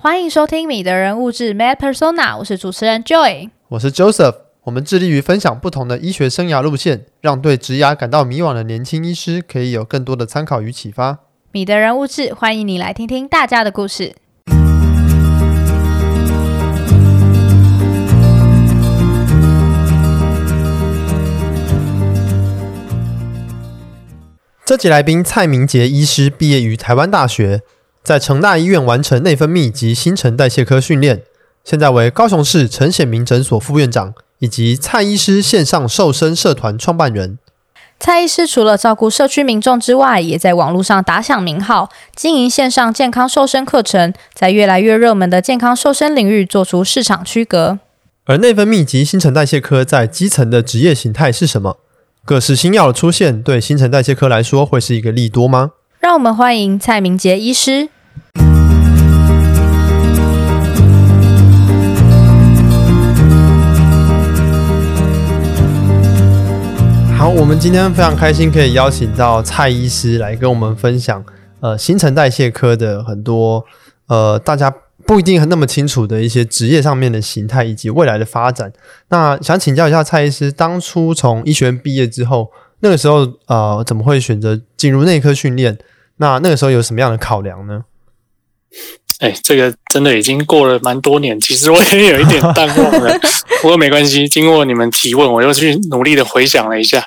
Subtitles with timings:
[0.00, 4.36] 欢迎收听《米的人物志 （Mad Persona》，我是主持人 Joy，我是 Joseph。
[4.62, 11.18] 我们致力于分享不同的医学生涯路线，让对职涯感到迷惘的年轻医师可以有更多的参考与启发。
[11.50, 14.14] 米的人物志，欢迎你来听听大家的故事。
[24.64, 27.62] 这集来宾蔡明杰医师毕业于台湾大学。
[28.08, 31.24] 在成大医院完成内分泌及新陈代谢科训练，
[31.62, 37.38] 现在为高雄市陈显明诊所副院长，以及蔡医师线上瘦身社团创办人。
[38.00, 47.78] 蔡医师除了照顾社区民众之外，也在网络上打响名号，经营线上健康瘦身课程，在越来越热门的健康瘦身领域做出市场区隔。
[48.24, 51.76] 而内分泌及新陈代谢科在基层的职业形态是什么？
[52.24, 55.72] 各式新药的出现，对新陈代谢科来说会是一个利多吗？
[56.00, 57.90] 让我们欢迎蔡明杰医师。
[67.18, 71.24] 好，我们今天非常开心可以邀请到蔡医师来跟我们分享，
[71.58, 73.66] 呃，新陈代谢科的很多
[74.06, 74.72] 呃，大家
[75.04, 78.72] 不一定很那么清楚的一些职业上面的形态以及未来的发展。
[79.08, 85.76] 那想请教一下蔡医师，当初从医学院毕业之后，那个时候呃，怎么会选择进入内科训练？
[86.18, 87.82] 那那个时候有什么样的考量呢？
[89.18, 93.18] 哎，这个真的已经过了蛮多年，其实我也有一点 淡忘了。
[93.60, 97.04] 不过没关系，经过你们提问，我又去努力的回想了一下。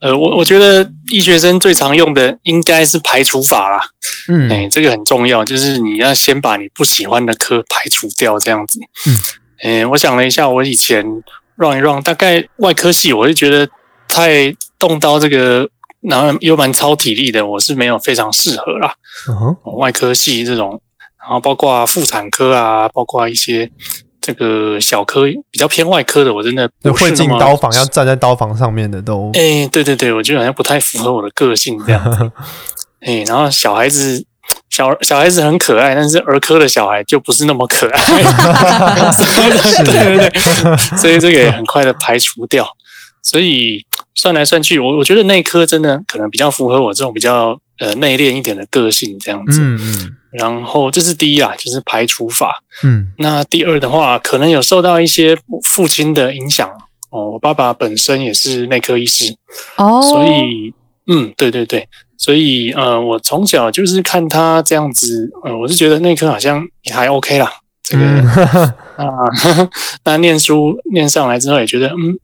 [0.00, 3.80] 呃，我我觉得医学生最常用的应该是排除法啦。
[4.28, 8.78] 嗯，哎，这个很重要，就是你要先把你不喜欢的科排除掉，这样子。
[9.06, 9.18] 嗯，
[9.82, 11.04] 哎，我想了一下，我以前
[11.56, 13.68] run 一 run，大概外科系，我就觉得
[14.06, 15.68] 太动刀这个，
[16.02, 18.94] 然后又蛮超体力的，我是没有非常适合啦。
[19.28, 20.80] 嗯哼，外科系这种。
[21.28, 23.70] 然后包括妇产科啊，包括一些
[24.18, 29.30] 这个小科比较偏外科的，我真的不会进刀房，要站在刀房上面的都。
[29.34, 32.32] 哎，对对对，我觉得好像不太符合我的个性这样子。
[33.04, 34.24] 哎，然后小孩子
[34.70, 38.00] 小小孩子很可爱，但是儿科的小孩就不是那么可爱。
[39.84, 42.66] 对对对，所以这个也很快的排除掉。
[43.22, 43.84] 所以
[44.14, 49.60] 算来算去，我我觉得内科真的可能比较符合我这种比较呃内敛一点的个性这样子。
[49.60, 50.16] 嗯嗯。
[50.30, 52.62] 然后这是第一啦，就是排除法。
[52.84, 56.68] 嗯，那第二的话，可能有受到一些父亲的影响
[57.10, 57.30] 哦。
[57.30, 59.34] 我爸爸本身也是内科医师
[59.76, 60.72] 哦，所以
[61.06, 67.50] 嗯，对对对，所以呃，我从小就是看他这样子，呃，我是觉得内科好像也还 OK 啦。
[67.82, 68.26] 这个、嗯、
[69.00, 69.08] 啊，
[70.04, 72.18] 那念书念上来之后，也觉得嗯，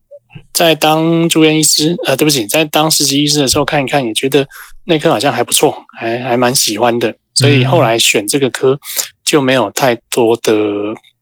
[0.52, 4.46] 在当住院医师，呃，对不起，在当实习医师的时候看一看，也觉得
[4.84, 7.14] 内科好像还不错，还还蛮喜欢的。
[7.34, 8.78] 所以后来选这个科
[9.24, 10.52] 就没有太多的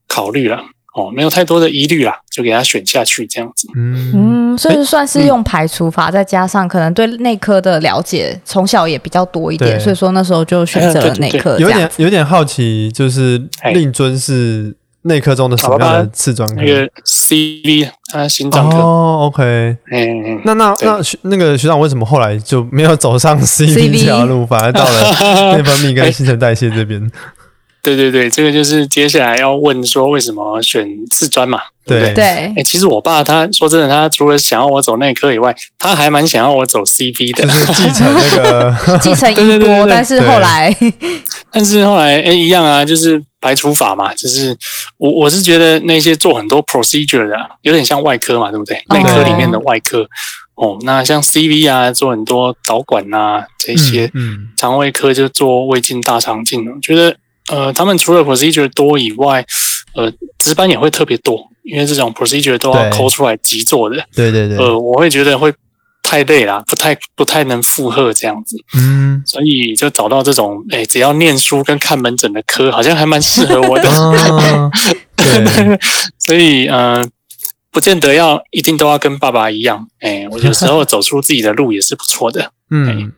[0.07, 0.59] 考虑了
[0.95, 3.67] 哦，没有太多的疑虑啦，就给他选下去这样子。
[3.75, 11.59] 嗯嗯，所以算是用排除法，再加上可能对内科的了解从小也比较多一点，所以说那时候就选择了内科。
[11.59, 14.77] 有点有点好奇，就是令尊是。
[15.05, 16.55] 内科中的什么样的次专科？
[16.55, 16.89] 那个
[17.33, 18.77] CV 啊，心脏科。
[18.77, 19.43] 哦，OK。
[19.91, 25.11] 嗯，那那那那个学长为什么后来就没有走上 CV 这条路，反而到了
[25.57, 27.11] 内分泌跟新陈代谢这边？
[27.83, 31.61] 对对对，这个就是接下来要问说为什么选次专嘛？
[31.85, 32.25] 对对。
[32.25, 39.87] 哎，其实我爸他说真的，他除了想要我走内科以外，他还蛮想要我走 CP 的，就是继承那个 继承衣钵。
[39.87, 40.75] 但是后来，
[41.51, 43.23] 但是后来哎，一样啊，就是。
[43.43, 44.57] 排除法嘛，就是
[44.99, 48.81] 我我是觉得那些做很多 procedure 的，有点像外科嘛，对不对？
[48.91, 50.07] 内科里面的外科
[50.55, 56.65] 哦，那像 CV 啊，做很多导管啊这些，嗯，肠胃科就做胃镜、大肠镜。
[56.73, 57.17] 我觉得
[57.53, 59.45] 呃，他们除了 procedure 多以外，
[59.95, 63.97] 呃，值班也会特别多，因为这种 procedure 都要抠出来急做的。
[64.17, 64.57] 对对对。
[64.59, 65.53] 呃，我会觉得会。
[66.05, 73.89] 太累了，不太不太能负荷这样子，嗯，所以就找到这种，诶、欸，只要念书跟看门诊的科，好像还蛮适合我的，
[76.19, 77.03] 所以呃，
[77.71, 82.87] 不见得要一定都要跟爸爸一样，诶、欸，我有时候走出自己的路也是不错的，嗯。
[82.99, 83.09] 欸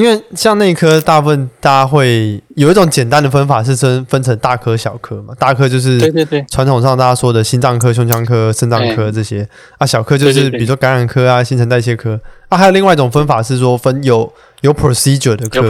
[0.00, 5.34] 因为像内科，大部分大家会有一种简单的分法，是分分成大科小科嘛。
[5.38, 9.86] 大科就是对对对，传统上大家说的心脏科、胸腔科、肾脏科这些啊。
[9.86, 12.18] 小科就是比如说感染科啊、新陈代谢科
[12.48, 12.56] 啊。
[12.56, 14.32] 还有另外一种分法是说分有
[14.62, 15.60] 有 procedure 的科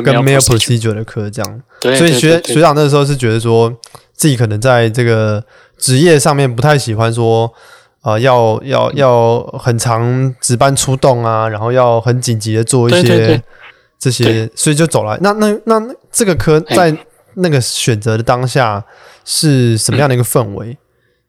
[0.00, 1.60] 跟没有 procedure 的科这样。
[1.78, 3.70] 对，所以学学长那个时候是觉得说
[4.14, 5.44] 自己可能在这个
[5.76, 7.52] 职业上面不太喜欢说
[8.00, 13.42] 啊，要要要很长值班出动啊，然后要很紧急的做一些。
[13.98, 15.18] 这些，所以就走了。
[15.20, 15.80] 那那那
[16.12, 16.96] 这个科在
[17.34, 18.84] 那个选择的当下
[19.24, 20.68] 是什么样的一个氛围？
[20.68, 20.76] 嗯、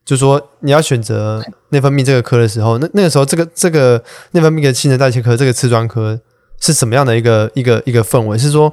[0.05, 6.19] 就说你要选择内分泌这个科的时候，那那个时候这个这个内分泌的新陈代谢科这个次专科
[6.59, 8.37] 是什么样的一个一个一个氛围？
[8.37, 8.67] 是说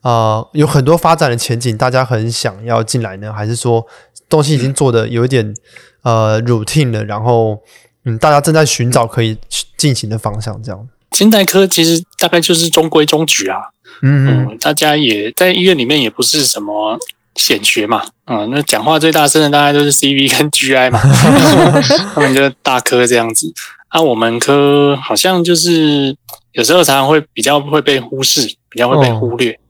[0.00, 3.86] 啊、呃，有很多发展的前景，大家很想要进来呢，还是说
[4.28, 5.54] 东西已经做的有一点
[6.02, 7.62] 呃 routine 了，然后
[8.04, 9.38] 嗯，大家正在寻找可以
[9.76, 10.88] 进行的方向，这样？
[11.12, 13.58] 新代科其实大概就是中规中矩啊，
[14.00, 16.98] 嗯嗯，大家也在医院里面也不是什么
[17.34, 20.98] 显学嘛，嗯，那讲话最大声的大概就是 CV 跟 GI 嘛，
[22.14, 23.52] 他们就大科这样子。
[23.88, 26.16] 啊，我们科好像就是
[26.52, 28.40] 有时候常常会比较会被忽视，
[28.70, 29.60] 比较会被忽略。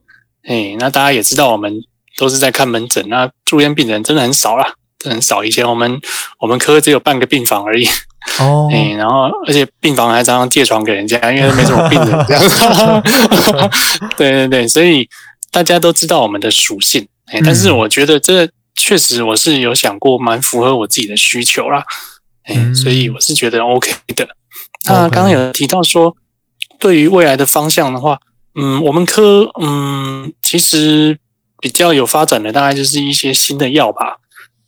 [0.45, 1.83] 哎、哦，那大家也知道，我们
[2.17, 5.43] 都是在看门诊，那住院病人真的很少啦，真的很少。
[5.43, 6.01] 以前我们
[6.39, 7.85] 我们科只有半个病房而已。
[8.41, 13.03] 哦，哎、欸，然后而且病房还常常借床给人家，因为没什么病人这样。
[14.17, 15.09] 对对对，所以
[15.51, 17.07] 大家都知道我们的属性。
[17.27, 21.85] 哎、欸，但是我觉得这确实我是有想过，蛮符合我自己的需求啦。
[22.45, 24.29] 哎、欸，所以我是觉得 OK 的。
[24.87, 26.17] 那刚刚有提到说，
[26.79, 28.19] 对于未来的方向的话，
[28.55, 31.19] 嗯，我们科嗯，其实
[31.61, 34.19] 比较有发展的，大概就是一些新的药吧。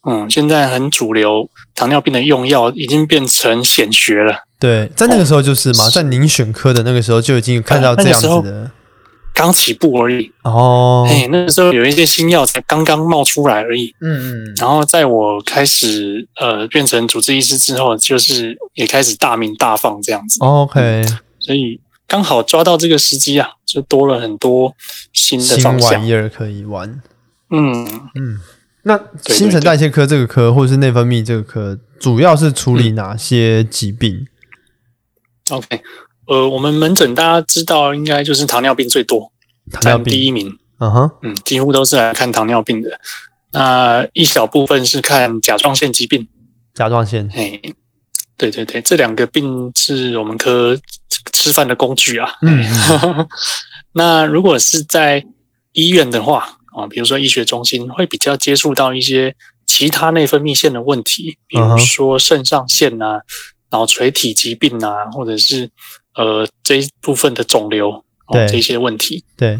[0.08, 4.44] 嗯，现在很主流，糖尿病的用药已经变成显学了。
[4.58, 8.70] 对，在那个时候就是嘛，哦、在您选科的那个时候就已经看到这样子的，
[9.35, 10.32] 刚起步而已。
[10.44, 13.94] 哦，哎，那个时候有一些新药才刚刚冒出来而已。
[14.00, 14.55] 嗯嗯。
[14.56, 20.38] 然后在我开始呃变成主治医师之后，就是也开始大鸣大放这样子。
[20.41, 24.73] OK，、嗯、所以刚好抓到这个时机啊，就多了很多
[25.12, 26.88] 新的方向，新玩意儿可以玩。
[27.50, 28.00] 嗯嗯。
[28.14, 28.41] 嗯
[28.88, 34.15] 那新陈代谢科这个科，或者是内分泌这个科，主要是处理哪些疾病？
[35.50, 35.83] 嗯，OK，
[36.29, 39.33] 呃，我们门诊大家知道，应该就是糖尿病最多，
[39.73, 40.56] 糖尿病第一名。
[40.79, 43.00] 嗯哼，嗯，几乎都是来看糖尿病的。
[43.50, 46.29] 那一小部分是看甲状腺疾病。
[46.73, 47.61] 甲状腺，嘿，
[48.37, 50.79] 对对对，这两个病是我们科
[51.33, 52.31] 吃饭的工具啊。
[52.43, 52.65] 嗯，
[53.94, 55.27] 那如果是在
[55.73, 56.56] 医院的话。
[56.76, 59.34] 啊，比如说医学中心会比较接触到一些
[59.67, 63.23] 其他内分泌腺的问题，比如说肾上腺啊、
[63.70, 65.70] 脑垂体疾病啊，或者是
[66.14, 69.25] 呃这一部分的肿瘤，对这些问题。
[69.37, 69.58] 对，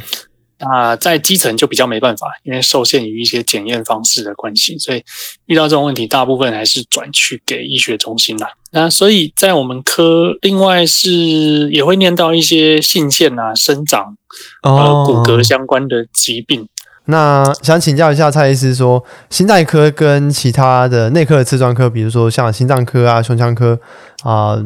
[0.59, 5.03] 那在基层就比较没办法，因为受限于一些检验方式的关系，所以
[5.47, 8.49] 遇到这种问题，大部分还是转去给医学中心啦。
[8.73, 14.17] 那所以在我们科，另外是也会念到一些性腺啊、生长、
[14.63, 16.69] 呃骨骼相关的疾病。
[17.07, 23.79] 那想请教一下蔡医师，说心内科跟其他的内科的次专科，比如说像心脏科啊、胸腔科
[24.23, 24.59] 啊、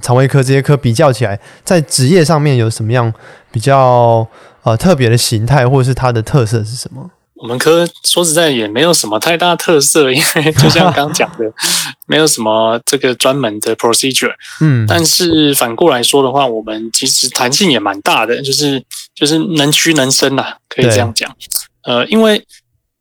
[0.00, 3.12] 肠胃科这些科比较起来，在职业上面有什么样
[3.50, 4.26] 比较
[4.62, 7.10] 呃特别的形态，或者是它的特色是什么？
[7.40, 11.44] 我们科说实在也没有什么太大特色，因为就像刚讲的，
[12.08, 14.32] 没有什么这个专门的 procedure。
[14.60, 18.82] 嗯，但是反过来说的话，我们其实弹性也蛮大的，就是
[19.14, 21.32] 就是能屈能伸呐，可以这样讲。
[21.88, 22.44] 呃，因为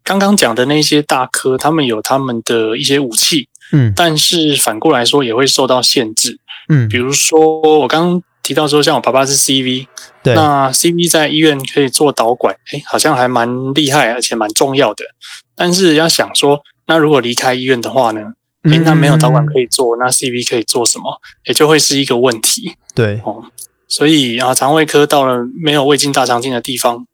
[0.02, 6.40] 刚刚讲的那些大科，他们有他们的一些武器，嗯，但是反过来说也会受到限制，
[6.70, 9.86] 嗯，比如说我刚刚提到说，像我爸爸是 CV，
[10.24, 15.04] 对，那 CV 在医院可以做导管，诶，好像还蛮厉害，而且蛮重要的。
[15.54, 18.22] 但是要想说，那如果离开医院的话呢？
[18.64, 21.22] 诶，那没有导管可以做，那 CV 可以做什么？
[21.46, 22.76] 也就会是一个问题。
[22.96, 23.44] 对，哦，
[23.90, 27.06] 所以啊，肠胃科到了没有胃镜、大肠镜的地方。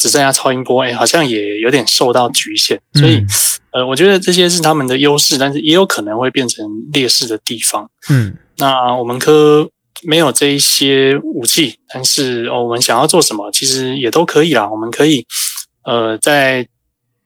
[0.00, 3.22] 只剩下超音波，哎、欸，好像也有点受到局限，所以，
[3.70, 7.90] 呃，我觉得这些是他们的优势，但是也有可能会变成劣势的地方。
[8.08, 9.68] 嗯，那我们科
[10.04, 14.66] 没有这一些武器，但是、哦、我们想要做什么，其实也都可以啦。
[14.66, 15.26] 我们可以，
[15.84, 16.66] 呃，在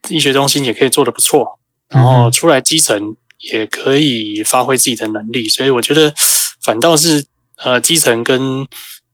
[0.09, 3.15] 医学中心也可以做得不错，然后出来基层
[3.53, 5.49] 也可以发挥自己的能力。
[5.49, 6.13] 所以我觉得，
[6.61, 7.25] 反倒是
[7.59, 8.67] 呃，基层跟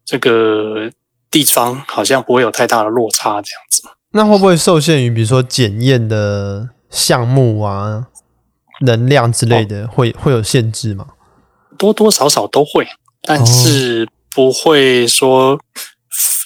[0.06, 0.90] 这个。
[1.30, 3.82] 地方好像不会有太大的落差，这样子。
[4.12, 8.06] 那会不会受限于比如说检验的项目啊、
[8.80, 11.06] 能量之类的，会会有限制吗？
[11.78, 12.86] 多多少少都会，
[13.22, 15.58] 但是不会说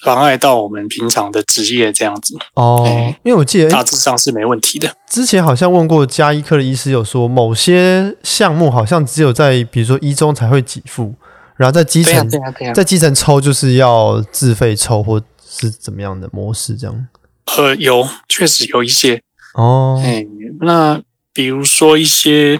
[0.02, 2.36] 妨碍到我们平常的职业这样子。
[2.54, 2.84] 哦，
[3.24, 4.94] 因为我记得大致上是没问题的。
[5.08, 11.14] 之前好像问过加医科的医师，有说某些项目好像只有在比如说一中才会给付。
[11.56, 12.28] 然后在基层，
[12.74, 17.08] 在基层抽就是要自费抽，或是怎么样的模式这样？
[17.56, 19.22] 呃，有，确实有一些
[19.54, 20.02] 哦。
[20.04, 20.26] 哎，
[20.60, 21.00] 那
[21.32, 22.58] 比如说一些，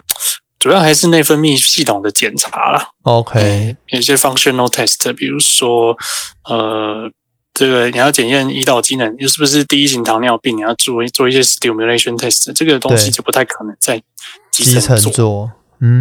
[0.59, 2.91] 主要还是内分泌系统的检查啦。
[3.03, 5.97] OK，有些 functional test，比如说
[6.45, 7.11] 呃
[7.53, 10.57] 这个你要检验胰岛机能，又是不是第一型糖尿病？
[10.57, 14.01] 你要做做一些 stimulation test，这个东西就不太可能在
[14.53, 15.51] 基层做。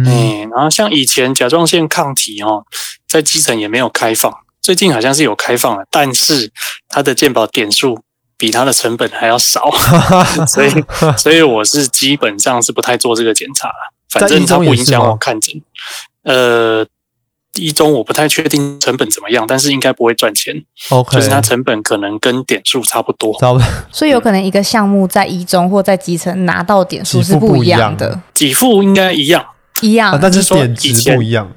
[0.04, 2.64] 做嗯，然后像以前甲状腺抗体哦，
[3.08, 6.50] 在基层也没有开放，最近好像是有开放了，但是
[6.88, 7.98] 它的健保点数
[8.36, 9.70] 比它的成本还要少，
[10.46, 10.70] 所以
[11.16, 15.60] 所以我是基本上是不太做这个检查了，反正它不影响我看诊。
[16.22, 16.86] 呃。
[17.56, 20.52] 一中我不太确定成本怎么样，但是应该不会赚钱。
[20.90, 23.32] OK，就是它成本可能跟点数差不多。
[23.38, 23.66] 差不多。
[23.92, 28.20] 所以有可能一个项目在一中或在基层拿到点数是不一样的。
[28.34, 29.46] 给付应该一样，
[29.82, 31.50] 一样，啊、但是点值不一样。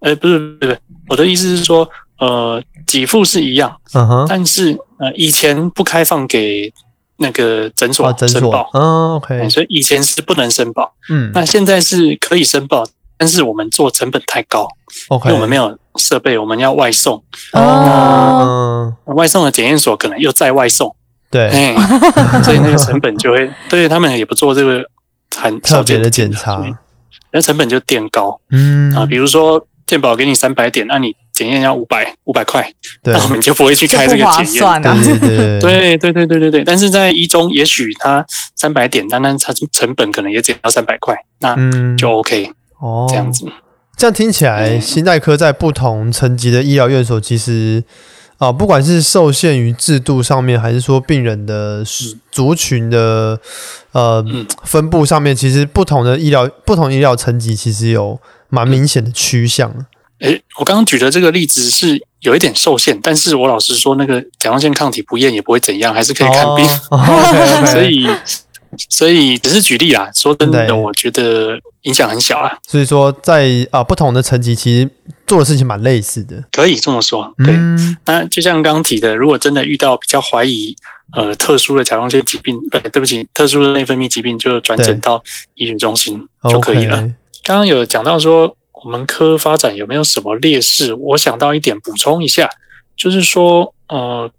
[0.00, 0.78] 呃，不是，不是，
[1.08, 1.88] 我的意思是说，
[2.18, 6.72] 呃，给付是一样，嗯哼，但是呃，以前不开放给
[7.16, 12.86] 那个诊所申报，嗯、哦、，OK，所以以前是不能申报，嗯，那现在是可以申报。
[13.18, 14.68] 但是我们做成本太高
[15.08, 17.24] ，OK，因为我们没有设备，我们要外送
[17.54, 20.94] 哦，外送的检验所可能又在外送，
[21.30, 21.50] 对，
[22.44, 24.84] 所以那个成本就会，对他们也不做这个
[25.34, 26.62] 很特别的检查，
[27.36, 28.90] 那成本就垫高，嗯。
[28.94, 32.66] 啊，比如说健保给你三百点，那你检验要五百五百块，
[33.04, 38.24] 那我们就不会去开这个检验，对对对对对对，但是在一中，也许它
[38.54, 41.54] 三百点，单单它成本可能也减到三百块，那
[41.96, 42.50] 就 OK。
[42.80, 43.44] 哦，这样子，
[43.98, 47.84] 这样听起来，心内科在不同层级的医疗院所，其实
[48.38, 51.84] 啊、呃，不管是受限于制度上面，还是说病人的
[52.30, 53.40] 族群的
[53.92, 54.24] 呃
[54.62, 59.72] 分布上面，其实不同的医疗不同医疗层级，其实有蛮明显的趋向。
[60.20, 68.08] 诶，我刚刚举的这个例子是有一点受限，但是我老实说，那个甲状腺抗体不验也不会怎样，还是可以看病，哦 okay, okay 所以。
[68.88, 72.56] 所以只是举例啦，说真的，我觉得影响很小啊。
[72.66, 74.90] 所以说在，在、呃、啊不同的层级，其实
[75.26, 77.32] 做的事情蛮类似的，可以这么说。
[77.38, 80.74] 对，嗯、那就像刚刚提的，如果真的遇到比较怀疑
[81.12, 85.22] 呃特殊的甲状腺疾病，对，对不起，特殊的内分泌疾病，就转诊到
[85.54, 86.96] 医学中心就可以了。
[87.42, 90.94] 刚刚有讲到说我们科发展有没有什么劣势？
[90.94, 92.50] 我想到一点补充一下，
[92.96, 94.30] 就是说呃，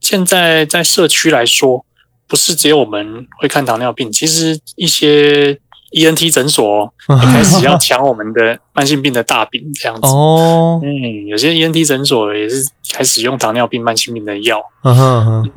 [0.00, 1.84] 现在在社区来说。
[2.30, 5.58] 不是只有我们会看糖尿病，其实一些
[5.90, 10.06] ENT 诊所 也开始要抢我们的慢性病的大饼，这样子。
[10.06, 14.62] 哦，嗯，有些 ENT 诊所也是开始用糖尿病、慢性病的药。
[14.84, 15.50] 嗯哼，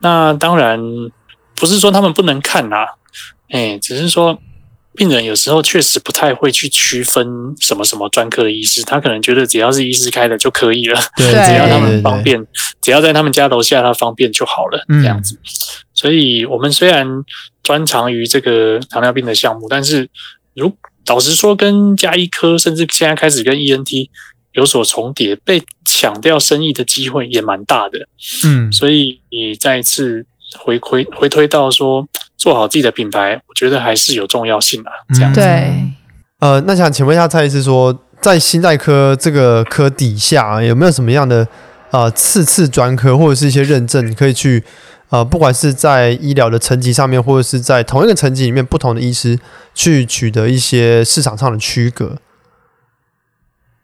[0.00, 0.80] 那当然
[1.54, 2.84] 不是说他们不能看呐，
[3.50, 4.38] 哎，只是说。
[4.96, 7.24] 病人有时候确实不太会去区分
[7.60, 12.44] 什么什么专科的医师，他可能觉得只要是医师开的就可以了，对，只要他们方便，
[12.82, 15.38] 只要在他们家楼下他方便就好了，这样子。
[16.00, 17.06] 所以，我们虽然
[17.62, 20.08] 专长于这个糖尿病的项目，但是
[20.54, 20.74] 如
[21.06, 24.08] 老实说，跟加医科甚至现在开始跟 ENT
[24.52, 28.08] 有所重叠，被抢掉生意的机会也蛮大的。
[28.44, 30.24] 嗯，所以你再一次
[30.58, 32.08] 回回回推到说。
[32.40, 34.90] 做好自己的品牌，我觉得还是有重要性的。
[35.14, 35.74] 这样子，对。
[36.38, 41.46] 呃，那想请问一下蔡医师，说在心内科这个科底下，有没有什么样的
[41.90, 44.64] 呃次次专科或者是一些认证，可以去
[45.10, 49.38] 呃，不管是在医疗的层级上面，或者是在同一个层级里面，不同的医师
[49.74, 52.16] 去取得一些市场上的区隔？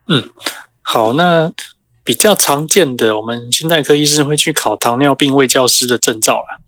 [0.09, 0.30] 嗯，
[0.83, 1.52] 好，那
[2.04, 6.59] 比较常见的，我们心内科医师会去考糖尿病卫教师的证照啦。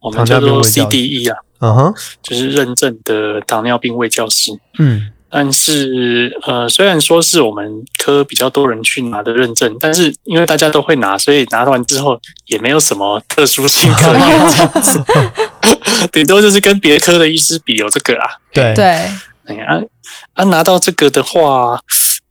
[0.00, 4.50] 我们叫做 CDE 啊，嗯哼，就是认证的糖尿病卫教师。
[4.78, 15.04] 嗯，但是呃，虽然说是我们科比较多人去拿的认证，但是因为大家都会拿，所以拿完之后也没有什么特殊性可言，这样子。
[16.10, 18.30] 顶多就是跟别科的医师比有这个啊。
[18.52, 19.80] 对对，哎呀，
[20.34, 21.78] 啊，拿到这个的话，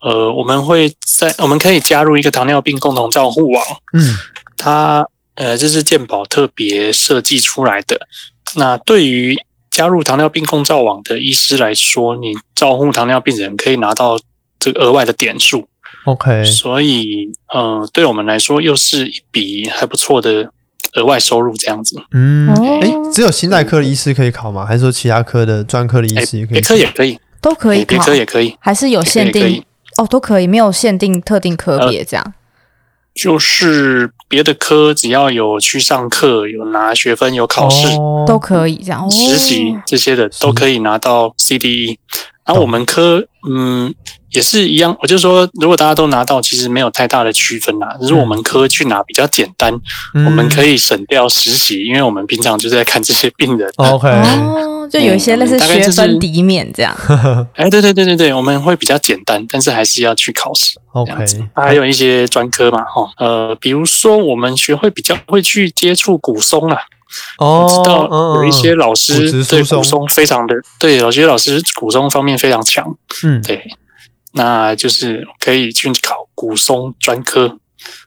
[0.01, 3.63] 呃，我们会在我们可以加入一个糖尿病共同照护网。
[3.93, 4.15] 嗯，
[4.57, 5.07] 它。
[5.37, 8.07] 呃，这是健保特别设计出来的。
[8.55, 9.37] 那对于
[9.77, 14.17] 加入糖尿病控照网的医师来说，你照护糖尿病人可以拿到
[14.57, 15.67] 这个额外的点数。
[16.05, 20.51] OK，所以，嗯、呃，对我们来说又是一笔还不错的
[20.95, 22.01] 额外收入，这样子。
[22.11, 22.49] 嗯，
[22.81, 24.65] 哎，只有心内科的医师可以考吗？
[24.65, 26.59] 还是说其他科的专科的医师也可以？
[26.59, 27.85] 别科也可以，都可以考。
[27.85, 29.63] 别科也可以，还是有限定？
[29.97, 32.25] 哦，都可以，没有限定特定科别这样。
[32.25, 32.33] 呃
[33.17, 39.09] 就是别的科，只要有去上课、有拿学分、有考试，哦、都可以这样。
[39.09, 41.97] 实习这些的都可以拿到 CDE。
[42.47, 43.93] 然后我们科，嗯，
[44.29, 44.95] 也是一样。
[45.01, 47.97] 我就说，如果大家都拿到，其实没有太大的区分啦。
[47.99, 49.73] 只是我们科去拿比较简单，
[50.13, 53.69] 嗯、我们可以省掉实习，因为我们平常就在看这些病人。
[53.75, 56.95] OK，哦，哦，就有一些类似学分抵免这样。
[57.55, 60.79] 哎、就是，对对对对对，我们会比较简单，但是还是要去考试。
[60.93, 66.77] OK，还有一些专科嘛，哈，呃，比如说我们学会比较会去接触骨松啊。
[67.37, 72.97] 哦，我知道有一些老师对古松非常的对，有些老师古松方面非常强。
[73.23, 73.63] 嗯，对，
[74.33, 77.57] 那就是可以去考古松专科。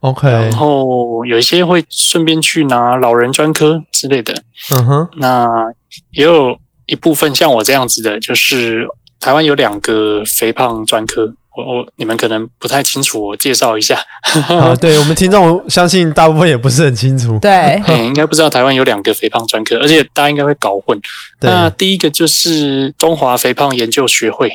[0.00, 4.34] OK，然后有一些会顺便去拿老人专科之类的。
[4.72, 5.48] 嗯哼，那
[6.10, 8.86] 也有一部分像我这样子的，就是
[9.18, 11.34] 台湾有两个肥胖专科。
[11.56, 13.98] 我我你们可能不太清楚，我介绍一下。
[14.48, 17.38] 啊，对我们听众相信大部分也不是很清楚。
[17.42, 21.00] 对， 嗯，应该不知道台湾有两个肥胖专科，而且大家应该会搞混。
[21.40, 24.52] 那第一个就是中华肥胖研究学会。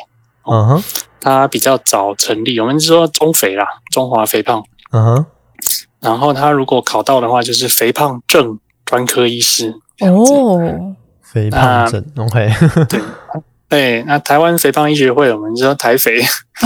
[0.49, 0.83] 嗯哼，
[1.19, 4.63] 它比较早成立，我们说中肥啦，中华肥胖。
[4.91, 5.25] 嗯哼，
[5.99, 12.47] 然后他如果考到的话，就是肥胖症专科医师哦，肥胖症，OK，
[12.87, 13.01] 对
[13.69, 16.21] 对，那台湾肥胖医学会，我们说台肥，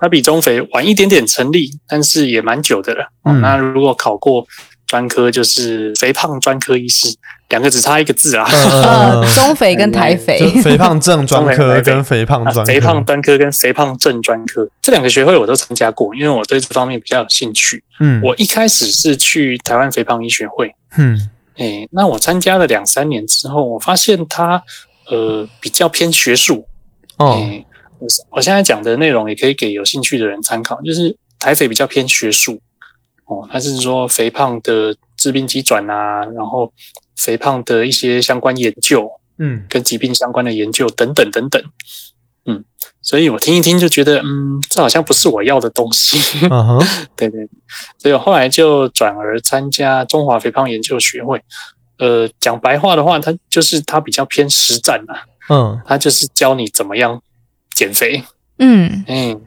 [0.00, 3.08] 它比中肥晚一点点成立，但是也蛮久的了。
[3.24, 4.46] 嗯，那如果考过。
[4.86, 7.08] 专科就是肥胖专科医师，
[7.48, 8.46] 两个只差一个字啊。
[8.52, 17.82] 呃，中肥跟台肥，肥胖症专科跟肥胖专科，肥胖专科跟肥胖症专科这两个学会我都参加过，因为我对这方面比较有兴趣。
[17.98, 20.72] 嗯，我一开始是去台湾肥胖医学会。
[20.98, 21.18] 嗯，
[21.56, 24.62] 哎、欸，那我参加了两三年之后，我发现它
[25.08, 26.66] 呃比较偏学术。
[27.18, 27.66] 哦、欸，
[27.98, 32.60] 我我现在讲的内容也可以给有兴趣的人参考，就是台肥比较偏学术。
[33.26, 36.70] 哦，他是说肥胖的致病机转啊，然后
[37.16, 41.62] 肥胖的一些相关研究，嗯，跟疾病相关的研究等等等等，
[42.44, 42.62] 嗯，
[43.00, 46.18] 所以我听一听就觉得，嗯，这好像不是我要的东西，
[46.50, 47.48] 嗯哼， 对对，
[47.96, 51.42] 所以我后来就转而参加中华肥胖研究学会，
[51.98, 57.22] 呃，讲白话的话，它就是它比较偏实战啊，嗯，它就是教你怎么样
[57.74, 58.22] 减肥，
[58.58, 59.40] 嗯嗯，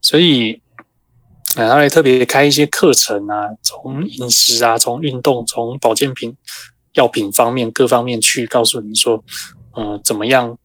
[0.00, 0.60] 所以。
[1.54, 6.34] 然后也特别开一些课程啊，从饮食啊，从运动，从保健品、
[6.94, 9.22] 药品方面各方面去告诉你说，
[9.76, 10.56] 嗯，怎么样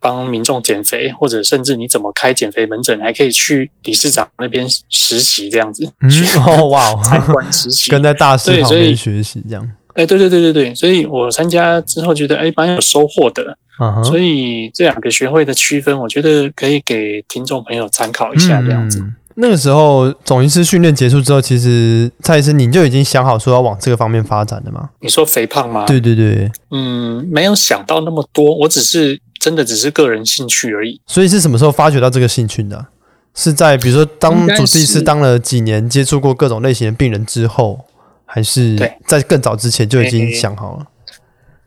[0.00, 5.88] 帮民众减肥，或者甚至你怎么开减肥门诊，还可以去理事长那边实习这样子。
[6.00, 6.10] 嗯，
[6.44, 9.72] 哦哇，参观实习，跟在大师旁边学习这样。
[9.94, 13.56] 哎，对对对对对，所以我参加之后觉得哎蛮有收获的。
[13.78, 14.04] Uh huh.
[14.04, 18.98] 所以这两个学会的区分，我觉得可以给听众朋友参考一下这样子。
[19.00, 24.90] 嗯那个时候，总医师训练结束之后，其实蔡医师你就已经想好说要往这个方面发展的吗？
[25.00, 25.86] 你说肥胖吗？
[25.86, 31.00] 对对对，嗯，没有想到那么多，我只是真的只是个人兴趣而已。
[31.06, 32.88] 所以是什么时候发掘到这个兴趣的？
[33.34, 37.86] 是在比如说当主治医师当了几年，接触过各种类型的病人之后，
[38.34, 38.74] 还是
[39.06, 40.86] 在更早之前就已经想好了？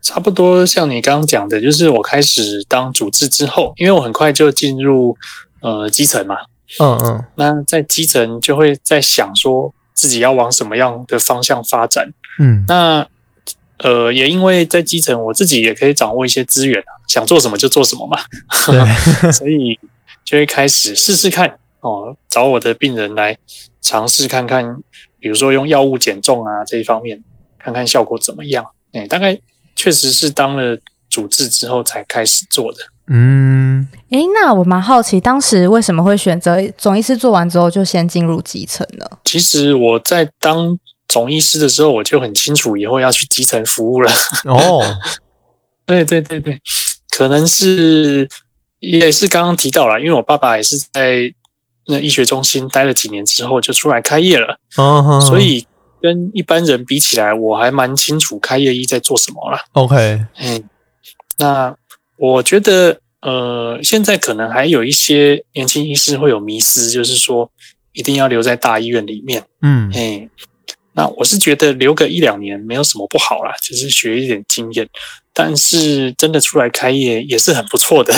[0.02, 5.16] 差不多像你刚刚讲的，就是我开始当主治之后，因为我很快就进入
[5.62, 6.38] 呃基层嘛。
[6.80, 12.12] 嗯嗯，那在基层就会在想说自己要往什么样的方向发展。
[12.40, 13.08] 嗯，那
[13.78, 18.18] 呃也因为在基层，我自己也可以掌握一些资源，想做什么就做什么嘛。
[18.66, 18.80] 对，
[19.32, 19.80] 所以
[20.24, 23.38] 就会开始试试看哦，找我的病人来
[23.82, 24.78] 尝试看看，
[25.26, 27.20] 比如说用药物减重啊这一方面，
[27.58, 28.64] 看看效果怎么样。
[28.94, 29.36] 哎，大概
[29.76, 30.78] 确实是当了
[31.10, 32.78] 主治之后才开始做的。
[33.08, 39.06] 嗯，诶，那我蛮好奇，当时为什么会选择总医师做完之后就先进入基层呢？
[39.24, 44.12] 其实我在当总医师的时候，我就很清楚以后要去基层服务了。
[44.44, 44.84] 哦，
[45.88, 46.62] 对对对对，
[47.18, 48.30] 可能是
[48.80, 51.34] 也是刚刚提到了，因为我爸爸也是在
[51.88, 55.66] 那医学中心待了几年之后就出来开业了，哦，所以
[56.02, 59.60] 跟一般人比起来，我还蛮清楚开业医在做什么了。
[59.74, 60.70] OK，嗯，
[61.38, 61.76] 那。
[62.18, 67.52] 我觉得，呃，现在可能还有一些年轻医师会有迷失，就是说
[67.92, 69.44] 一定要留在大医院里面。
[69.62, 70.30] 嗯，哎，
[70.94, 74.88] 那我是觉得留个一两年没有什么不好啦，就是学一点经验。
[75.38, 78.14] 但是真的出来开业也是很不错的，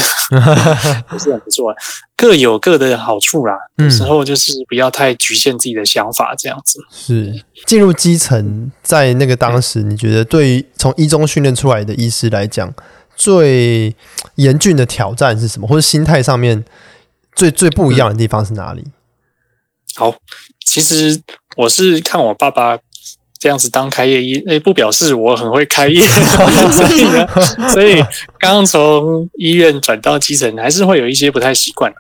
[1.11, 1.75] 也是很不错，
[2.15, 3.55] 各有各的好处啦。
[3.77, 6.79] 有时候就是不要太局限自己的想法，这样子。
[6.91, 12.71] 是进入基层，在那个当时，你觉得对于从一中训练出来的医师来讲，
[13.15, 13.95] 最
[14.35, 15.67] 严峻的挑战是什么？
[15.67, 16.63] 或者心态上面
[17.33, 18.85] 最最不一样的地方是哪里？
[19.95, 20.13] 好，
[20.63, 21.19] 其实
[21.55, 22.77] 我是看我爸爸
[23.39, 26.01] 这样子当开业医，诶，不表示我很会开业，
[26.71, 27.27] 所以呢，
[27.73, 28.03] 所以
[28.39, 31.93] 刚从医院转到基层，还是会有一些不太习惯。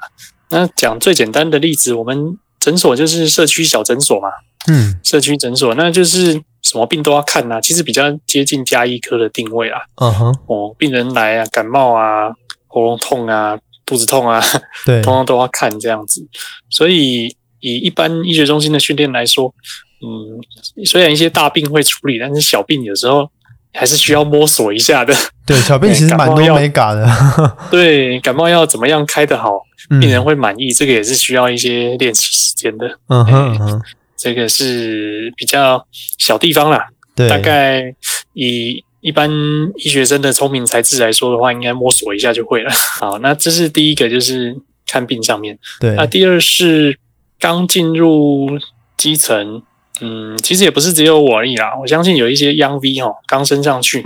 [0.49, 4.29] 那讲最简单的例子，我们诊所就是社区小诊所嘛，
[4.67, 6.41] 嗯，社区诊所，那就是。
[6.63, 9.79] 什么病都要看呐、啊，其实比较接近加医科的定位啦。
[10.01, 12.29] 嗯哼，哦，病人来啊，感冒啊，
[12.67, 14.43] 喉咙痛啊，肚子痛啊，
[14.85, 16.27] 对， 通通都要看这样子。
[16.69, 19.53] 所以以一般医学中心的训练来说，
[20.01, 23.29] 嗯，虽然一些大病会处理，但是小病有时候
[23.73, 25.13] 还是需要摸索一下的。
[25.45, 27.07] 对，小病其实 蛮多没嘎的。
[27.71, 29.61] 对，感冒药怎么样开得好，
[30.01, 32.87] 病人会满意，嗯、这个也是需要一些练习时间的。
[33.07, 33.53] 嗯哼。
[33.53, 33.81] 嗯哼
[34.19, 35.85] 这个是比较
[36.17, 37.93] 小地方啦，对，大概
[38.33, 39.29] 以一般
[39.75, 42.71] 医学生的聪明才智来说的话，应该摸索一下就会了。
[42.99, 44.57] 好，那这是第一个，就是
[44.87, 45.55] 看病上面。
[45.79, 46.97] 对，那第二是
[47.39, 48.49] 刚进入
[48.97, 49.61] 基层，
[50.01, 51.71] 嗯，其实也不是只有我而已啦。
[51.79, 54.05] 我相信有一些 Young V 哈，刚升上去，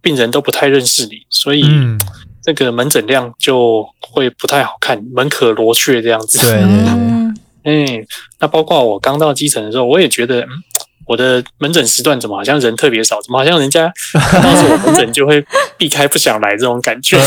[0.00, 1.64] 病人都不太认识你，所以
[2.42, 6.38] 这个门诊量就会不太好看，门可罗雀这样子。
[6.38, 7.24] 对，对，对。
[7.66, 8.06] 嗯，
[8.40, 10.48] 那包括我刚到基层的时候，我也觉得，嗯，
[11.06, 13.18] 我的门诊时段怎么好像人特别少？
[13.22, 15.42] 怎么好像人家 看到是我门诊就会
[15.78, 17.18] 避开不想来这种感觉？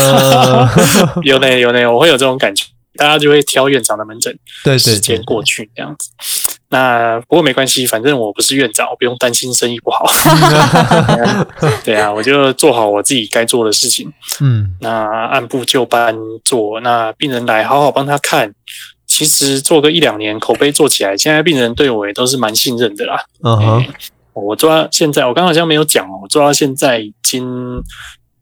[1.24, 2.64] 有呢有呢，我会有这种感觉，
[2.98, 6.10] 大家就会挑院长的门诊，对时间过去这样子。
[6.70, 10.04] 那不过没关系，反正我不是院长，我不用担心生意不好。
[11.82, 14.12] 对啊，我就做好我自己该做的事情。
[14.40, 18.52] 嗯，那按部就班做，那病人来好好帮他看。
[19.06, 23.18] 其实做个一两年，口碑做起来，现在病人对我也都是蛮信任的啦。
[23.42, 23.86] 嗯哼，
[24.34, 27.82] 我做到现在，我刚好像没有讲哦，我做到现在已经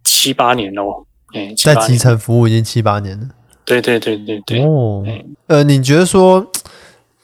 [0.03, 1.07] 七八年了哦。
[1.33, 3.29] 哎，在基层服务已经七八年了。
[3.67, 4.65] 对对对对对。
[4.65, 5.05] 哦，
[5.49, 6.51] 呃，你觉得说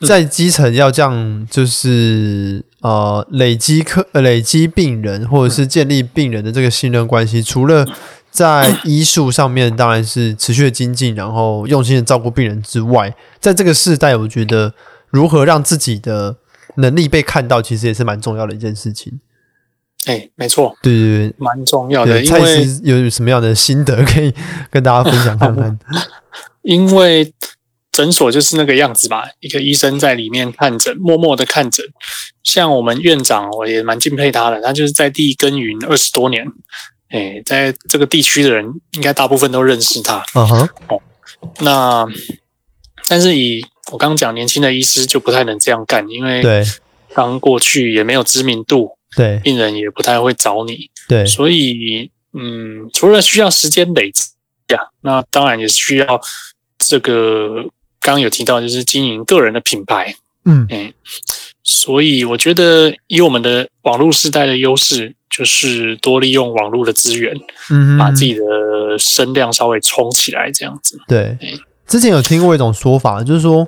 [0.01, 7.87] 在基层要这样，就是呃累积客、累积病人，或者是建立病人的这个信任关系，除了
[8.31, 14.75] 在医术上面当然是持续的精进，然后用心的照顾病人之外，在这个世代，我觉得
[15.11, 16.37] 如何让自己的
[16.77, 19.21] 能力被看到，其实也是蛮重要的一件事情。
[20.07, 22.21] 哎、欸，没错，对对对，蛮重要的。
[22.25, 24.35] 蔡医师有什么样的心得可以
[24.69, 25.79] 跟大家分享看看？
[26.63, 27.33] 因为
[27.91, 31.85] 诊所就是那个样子嘛，一个医生在里面看诊，默默的看诊。
[32.43, 36.47] 像我们院长，我也蛮敬佩他的，他就是在地耕耘二十多年。
[37.09, 40.25] 哎，在这个地区的人应该大部分都认识他。
[40.35, 41.03] 嗯哼，哦，
[41.61, 42.07] 那
[43.07, 46.65] 但是以我刚刚讲，年轻的医师就不太能这样干，因为对
[47.13, 54.25] 刚过去也没有知名度，对病人也不太会找你，对，所以嗯，除了需要时间累积
[54.69, 56.19] 呀，那当然也是需要
[56.89, 57.63] 这个
[58.01, 60.15] 刚刚有提到，就是经营个人的品牌，
[60.45, 60.93] 嗯，哎，
[61.63, 65.15] 所以我觉得以我们的网络时代的优势。
[65.35, 67.35] 就是多利用网络的资源，
[67.71, 68.43] 嗯，把自己的
[68.99, 71.01] 声量稍微冲起来，这样子。
[71.09, 71.39] 对，
[71.87, 73.67] 之前有听过一种说法，就是说，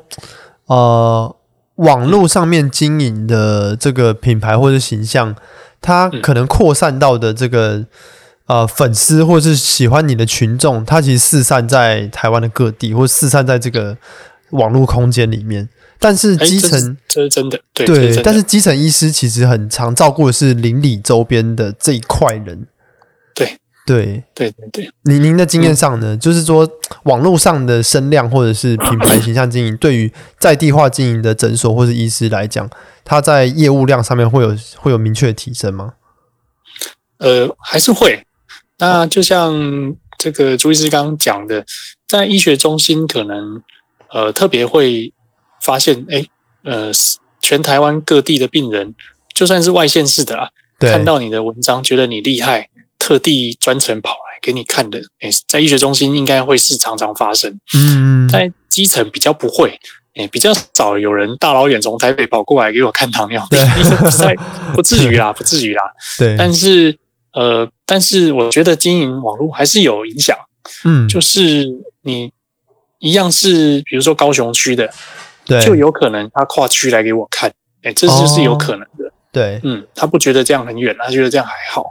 [0.67, 1.35] 呃，
[1.77, 5.35] 网络上面经营的这个品牌或者形象，
[5.81, 7.87] 它可能扩散到的这个
[8.47, 13.97] 呃粉丝或是喜欢你的群众，他其实四散在台湾的各地，或四散在这个
[14.51, 15.69] 网络空间里面。
[15.99, 22.67] 但是基层、欸、这是真的，对，对，但是基层医师其实很常照顾的是邻里周边的这一块人，
[23.35, 24.91] 对，对，对，对，对。
[25.05, 26.69] 您您的经验上呢，嗯、就是说
[27.05, 32.69] 网络上的声量或者是品牌形象经营，对于在地化经营的诊所或是医师来讲，
[33.03, 35.95] 他在业务量上面会有会有明确的提升吗？
[37.19, 38.27] 呃，还是会。
[38.79, 41.65] 那就像这个朱医师刚刚讲的，
[42.07, 43.63] 在医学中心可能
[44.11, 45.13] 呃特别会。
[45.63, 46.23] 发现哎，
[46.65, 46.91] 呃，
[47.41, 48.95] 全台湾各地的病人，
[49.35, 50.47] 就算是外县市的啊，
[50.79, 57.59] 看到你的文章，觉得你厉害，特地专程跑来给你看的，哎，在医学中心应该会是常常发生。
[57.75, 59.81] 嗯，在基层比较不会，
[60.17, 63.59] 哎，比较少有人大老远从台北跑过来给我看糖尿病，
[63.97, 64.37] 不在，
[64.75, 65.83] 不至于啦， 不至于啦。
[66.19, 66.95] 对，但是
[67.35, 70.37] 呃，但是我觉得经营网络还是有影响。
[70.85, 71.67] 嗯，就是
[72.03, 72.33] 你
[72.99, 74.91] 一样是，比如说高雄区的。
[75.47, 79.07] 对，就有可能他跨区来给我看，哎，这就是有可能的。
[79.07, 81.85] 哦、对，嗯，他不觉得这样很远，他觉得这样还好，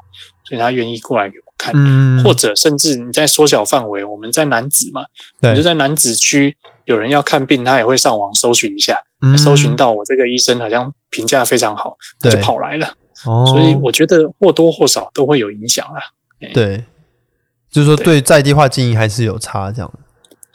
[0.44, 1.72] 所以他愿意过来给我看。
[1.76, 5.06] 嗯，或者甚至你在缩小范围，我们在南子嘛，
[5.40, 12.96] 对，你就在南子区有人要看病，他也会上网搜寻一下，嗯、搜寻到我这个医生好像评价非常好，他就跑来了。
[13.26, 16.02] 哦，所以我觉得或多或少都会有影响啦。
[16.54, 16.84] 对，
[17.72, 19.92] 就是说对在地化经营还是有差，这样。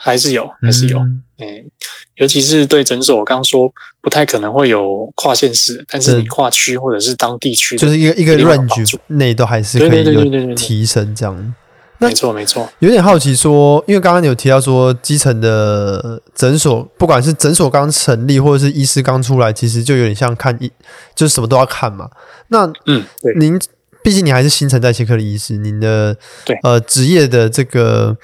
[0.01, 1.67] 还是有，还是有，嗯，欸、
[2.15, 3.69] 尤其是对诊所，我刚刚说
[4.01, 11.55] 不太可能会有跨县市，但是你跨区或者是当地区，就是一个一个 range 内都还是可以有提升这样。
[11.99, 12.69] 没错没错。
[12.79, 20.71] 有点好奇说，因为刚刚有提到说，基层的诊所，不管是诊所刚成立，或者是医师刚出来，其实就有点像看医，
[21.15, 22.09] 就是什么都要看嘛。
[22.49, 23.59] 那嗯，对，您
[24.03, 28.17] 毕竟你还是新陈代谢科的医师，您的对呃职业的这个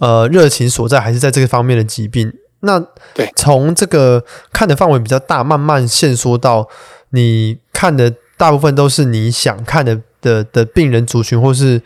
[0.00, 2.32] 呃热情所在，还是在这个方面的疾病。
[2.60, 2.78] 那
[3.14, 6.68] 对，从这个看的范围比较大，慢慢限缩到
[7.10, 11.80] 你看的大部分都是你想看的的的病人族群，或是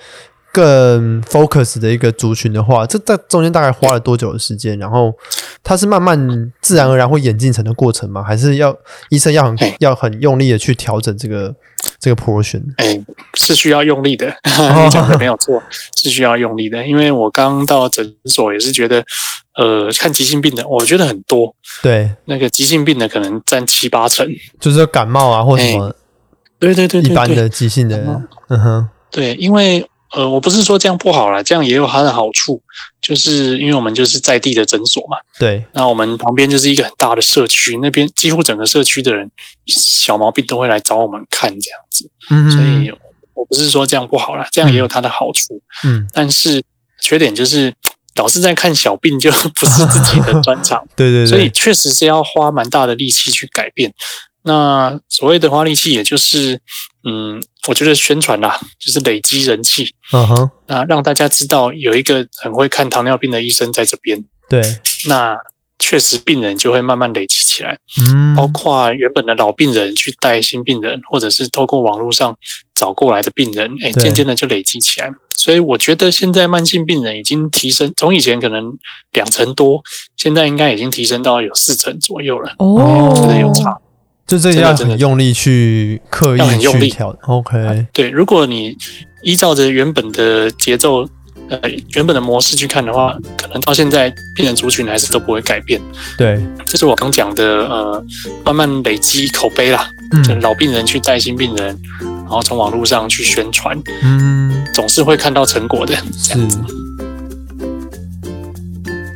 [0.56, 4.78] 更 focus 的一个族群的话，这在中间大概花了多久的时间？
[4.78, 5.12] 然后
[5.62, 8.22] 它是慢慢自然而然会演进成的过程吗？
[8.22, 8.74] 还是要
[9.10, 11.54] 医生要很要很用力的去调整这个
[12.00, 12.62] 这个 portion？
[12.78, 12.98] 哎，
[13.34, 14.26] 是需要用力的，
[14.84, 15.62] 你讲的没有错，
[15.96, 16.86] 是需要用力的。
[16.86, 19.04] 因为我刚到诊所也是觉得。
[19.58, 21.56] 呃，看急性病的，我觉得很多。
[21.82, 24.28] 对，那个急性病的可能占七八成，
[24.60, 25.96] 就是感冒啊，或什么。
[26.58, 27.96] 对对对，一般的急性的，
[28.50, 28.88] 嗯哼。
[29.10, 32.62] 对，因为呃，我不是说这样不好啦，这样也有它的好处，
[33.00, 35.16] 就是因为我们就是在地的诊所嘛。
[35.38, 35.64] 对。
[35.72, 39.30] 那我们旁边就是一个很大的社区，那边几乎整个社区的人
[39.66, 42.10] 小毛病都会来找我们看这样子。
[42.30, 42.50] 嗯。
[42.50, 42.90] 所以
[43.34, 45.60] 我不是说这样不好啦，这样也有它的好处。
[45.84, 46.06] 嗯。
[46.12, 46.62] 但是
[47.00, 47.72] 缺点就是。
[48.16, 50.82] 老是在看小病，就 不是自己的专长。
[50.96, 53.92] 对对对，所以确实是要花蛮大的力气去改变。
[54.44, 56.58] 那所谓的花力气，也就是，
[57.08, 59.94] 嗯，我觉得宣传啦，就是累积人气。
[60.12, 64.24] 嗯哼，那让大家知道有一个很会看糖尿病的医生在这边。
[64.48, 64.60] 对，
[65.08, 65.36] 那。
[65.78, 72.34] 确实，病人就会慢慢累积起来，嗯，包括原本的老病人去带新病人，或者是透过网络上
[72.74, 75.12] 找过来的病人，哎，渐渐的就累积起来。
[75.36, 78.72] 所以我觉得现在慢性病人已经提升，从以前可能
[79.12, 79.82] 两成多，
[80.16, 82.54] 现在应该已经提升到有四成左右了。
[82.58, 83.76] 哦，真的有差，
[84.26, 87.16] 就这要很用力去刻意去调。
[87.22, 88.76] OK，对，如果你
[89.22, 91.08] 依照着原本的节奏。
[91.48, 91.60] 呃，
[91.94, 95.80] 原本的模式去看的话，可能到现在病人族群还是都不会改变。
[96.18, 98.04] 对，这是我刚讲的，呃，
[98.44, 99.88] 慢慢累积口碑啦。
[100.10, 101.66] 嗯，就老病人去带新病人，
[102.00, 105.94] 然后从网络上去宣传，嗯，总是会看到成果的。
[106.18, 106.34] 是。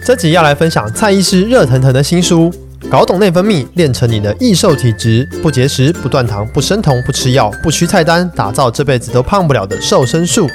[0.05, 2.55] 这集要来分享蔡医师热腾腾的新书，
[2.89, 10.49] 搞懂内分泌，练成你的易瘦体质，不节食，不断糖，不生酮，不吃药，不虚菜单，打造这辈子都胖不了的瘦身术。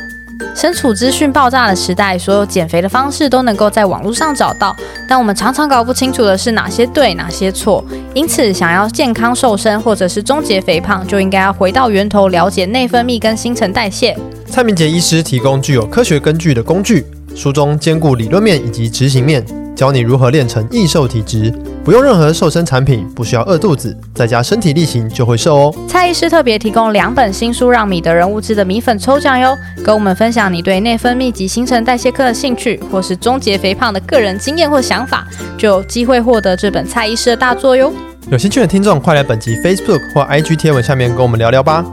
[0.54, 4.76] 身处资讯爆炸的时代，所有减肥的方式都能够在网络上找到，
[5.08, 7.84] 但我们常常搞不清楚的是哪些对，哪些错。
[8.14, 14.18] 因此，想要健康瘦身或者是终结肥胖，就应该要回到源头，了解内分泌跟新陈代谢。
[14.48, 19.46] 蔡明杰医师提供具有科学根据的工具，书中兼顾理论面以及执行面。
[19.76, 25.76] 教你如何练成易瘦体质，不用任何瘦身产品，不需要饿肚子，在家身体力行就会瘦哦。
[25.88, 29.56] 蔡医师特别提供两本新书，让米德人物质的米粉抽奖哟！
[29.84, 37.92] 跟我们分享你对内分泌及新陈代谢科的兴趣，或是终结肥胖的个人经验或想法，就有机会获得这本蔡医师的大作哟。
[38.32, 41.86] 有兴趣的听众，快来本集 Facebook 或 IG 贴文下面跟我们聊聊吧。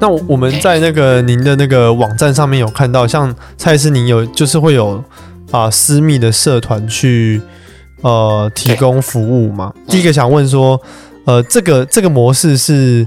[0.00, 5.04] 那我们在那个您的那个网站上面有看到，像蔡医师您有就是会有
[5.50, 7.40] 啊私密的社团去
[8.00, 9.74] 呃提供服务嘛？
[9.86, 10.80] 第一个想问说，
[11.26, 13.06] 呃，这个这个模式是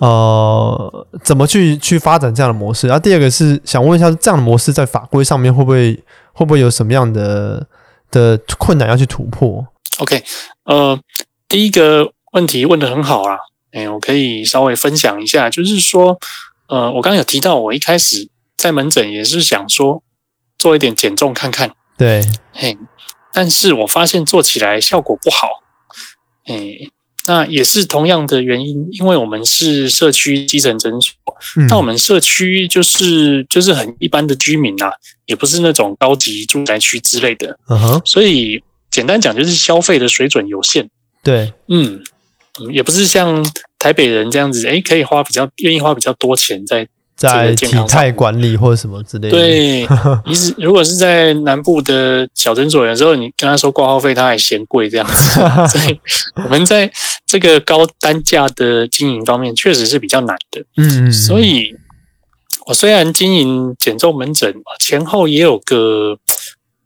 [0.00, 2.88] 呃怎么去去发展这样的模式？
[2.88, 5.94] 然后第二个是想问一下，这样的模式在法规上面会不会
[6.32, 7.64] 会不会有什么样的
[8.10, 9.64] 的困难要去突破
[9.98, 10.20] ？OK，
[10.64, 10.98] 呃，
[11.48, 13.36] 第一个问题问得很好啊。
[13.74, 16.16] 哎，我可以稍微分享一下，就是说，
[16.68, 20.00] 呃，我刚刚有提到，我一开始在门诊也是想说
[20.56, 22.78] 做一点减重看看，对，嘿，
[23.32, 25.48] 但是我发现做起来效果不好，
[26.46, 26.88] 哎，
[27.26, 31.12] 那也是同样的原因，因为我们是社区基层诊所，
[31.56, 34.92] 嗯，那我们社区就是就是很一般的居民啊，
[35.26, 40.88] 也不是那种高级住宅区之类的，嗯哼，所以简单讲就是消费的水准有限，
[41.24, 42.04] 对，嗯。
[42.60, 43.44] 嗯，也不是像
[43.78, 46.86] 台北人这样子，诶，可以花比较愿意花比较多钱在
[47.16, 49.36] 在体态管理或者什么之类的。
[49.36, 49.86] 对，
[50.26, 55.40] 其实如果是在南部的小诊所，有时候你跟他说挂号费，他还嫌贵这样子。
[55.68, 56.00] 所以
[56.36, 56.90] 我们在
[57.26, 60.64] 这个高单价的经营方面，确实是比较难的。
[60.76, 61.74] 嗯，所以
[62.66, 66.18] 我虽然经营减重门诊前后也有个。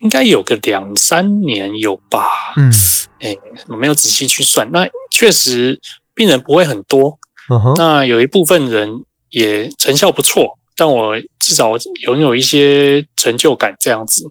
[0.00, 2.22] 应该有个两三年有吧，
[2.56, 2.72] 嗯，
[3.18, 4.70] 哎，我没有仔细去算。
[4.70, 5.80] 那确实
[6.14, 7.18] 病人不会很多，
[7.50, 8.88] 嗯哼，那有一部分人
[9.30, 14.28] 也成效不错，但我至少拥有一些成就感这样子。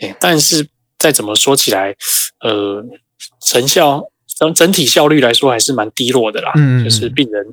[0.00, 0.66] 哎，但是
[0.98, 1.94] 再怎么说起来，
[2.40, 2.84] 呃，
[3.40, 6.50] 成效整整体效率来说还是蛮低落的啦。
[6.56, 7.46] 嗯，就是病人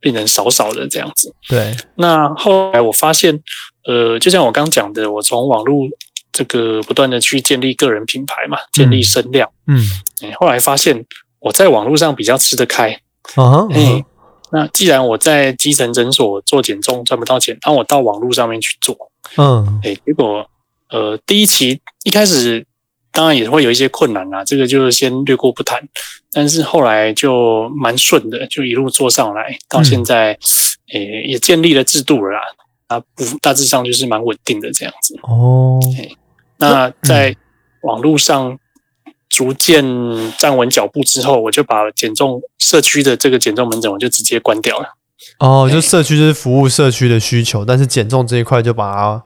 [0.00, 1.32] 病人少少的这样子。
[1.48, 1.72] 对。
[1.94, 3.40] 那后来我发现，
[3.86, 5.86] 呃，就像我刚讲的，我从网络
[6.32, 9.48] 这个不断的去建立个人品牌嘛，建立声量。
[9.68, 9.78] 嗯。
[10.22, 11.04] 哎，后来发现
[11.44, 12.90] 我在网络上比较吃得开。
[13.36, 13.68] 啊。
[13.70, 14.04] 哎，
[14.50, 18.96] 那既然我在基层诊所做减重赚不到钱，那我到网络上面去做。
[19.36, 19.80] 嗯。
[19.84, 20.44] 哎，结果
[20.90, 22.66] 呃，第一期一开始。
[23.16, 25.80] 当然也会有一些困难啦，这个就先略过不谈。
[26.32, 30.36] 但是后来就蛮顺的，就一路做上来，到现在，
[30.92, 32.40] 诶、嗯欸、也建立了制度了啦。
[32.88, 35.16] 啊，不，大致上就是蛮稳定的这样子。
[35.22, 35.78] 哦，
[36.56, 37.36] 那在
[37.82, 38.58] 网络上
[39.34, 39.84] 逐渐
[40.38, 44.86] 站稳脚步之后，我就把减重社区的这个减重门诊，我就直接关掉了。
[45.40, 49.22] 哦，就社区就是服务社区的需求，但是减重这一块就把它。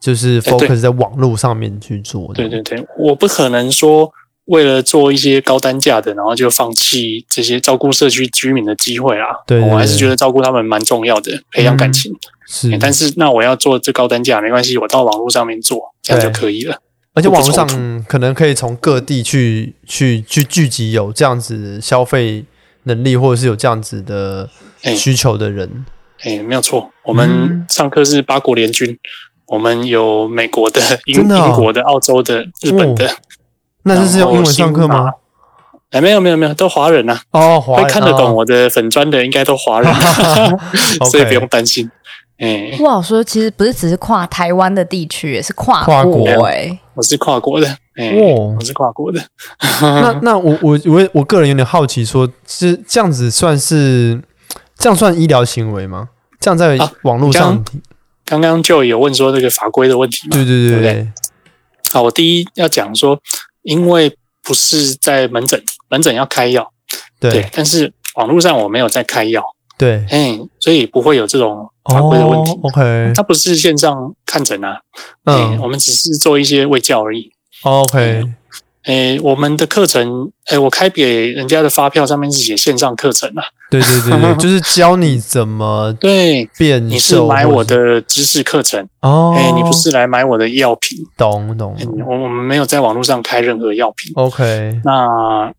[0.00, 2.30] 就是 focus 在网络上面去做。
[2.34, 4.12] 对对对，我不可能说
[4.44, 9.28] 为了做一些高单价的，然后就放弃这些照顾社区居民的机会啊。
[9.46, 12.12] 对，我还是觉得照顾他们蛮重要的，培养感情。
[12.46, 16.78] 是，但是那我要做这高单价没关系，我到网络上面做，这样就可以了。
[17.14, 22.44] 而且网络上可能可以从各地去去去聚集有这样子消费
[22.84, 24.50] 能力，或者是有这样子的
[24.82, 25.86] 需求的人。
[26.22, 28.98] 哎，没有错，我们上课是八国联军。
[29.46, 33.14] 我们有美国的、英英国的、澳洲的、日本的，哦、
[33.82, 35.12] 那这是用英文上课吗？
[35.90, 37.40] 哎，没有没有没有，都华人呐、啊。
[37.56, 39.92] 哦，华人会看得懂我的粉砖的，应该都华人，
[40.98, 41.88] 哦、所以不用担心。
[42.38, 46.78] 哎，不好说，其实不是只是跨台湾的地区，也是跨国哎。
[46.94, 47.66] 我是跨国的，
[47.96, 49.20] 哎，哦、我是跨国的。
[49.80, 54.22] 那那我我我我个人有点好奇说，说是这样子算是
[54.76, 56.10] 这样算医疗行为吗？
[56.38, 57.54] 这样在网络上。
[57.56, 57.64] 啊
[58.26, 60.30] 刚刚就有问说这个法规的问题嘛？
[60.30, 61.08] 对对对对。
[61.92, 63.20] 好，我第一要讲说，
[63.60, 66.72] 因为不是在门诊，门诊要开药，
[67.20, 67.48] 对，对。
[67.52, 69.44] 但是网络上我没有在开药，
[69.76, 72.52] 对，哎，所以不会有这种法规的问题。
[72.52, 74.80] Oh, OK，它不是线上看诊啊，
[75.24, 77.30] 嗯，我们只是做一些卫教而已。
[77.62, 78.22] OK。
[78.22, 78.34] 嗯
[78.84, 83.42] 诶，我们的课程，诶，我开给人家的发票上面是写线上课程啊。
[83.70, 86.86] 对对对对， 就是教你怎么对变瘦。
[86.86, 90.98] 你是买我的知识课程哦，诶，你不是来买我的药品。
[91.16, 91.74] 懂懂。
[92.06, 94.12] 我我们没有在网络上开任何药品。
[94.16, 94.78] OK。
[94.84, 95.50] 那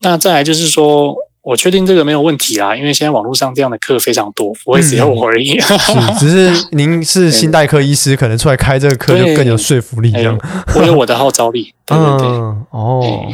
[0.00, 1.14] 那再来就是说。
[1.42, 5.58] 我确定这个没有问题啦，因为现在网络上这样的课非常多，不会只有我而已。
[5.58, 10.38] 嗯、是， 只是您是心代科医师，可能出来开这个课就更有说服力一样。
[10.76, 11.74] 我有我的号召力。
[11.84, 12.28] 对对对。
[12.28, 13.32] 嗯、哦，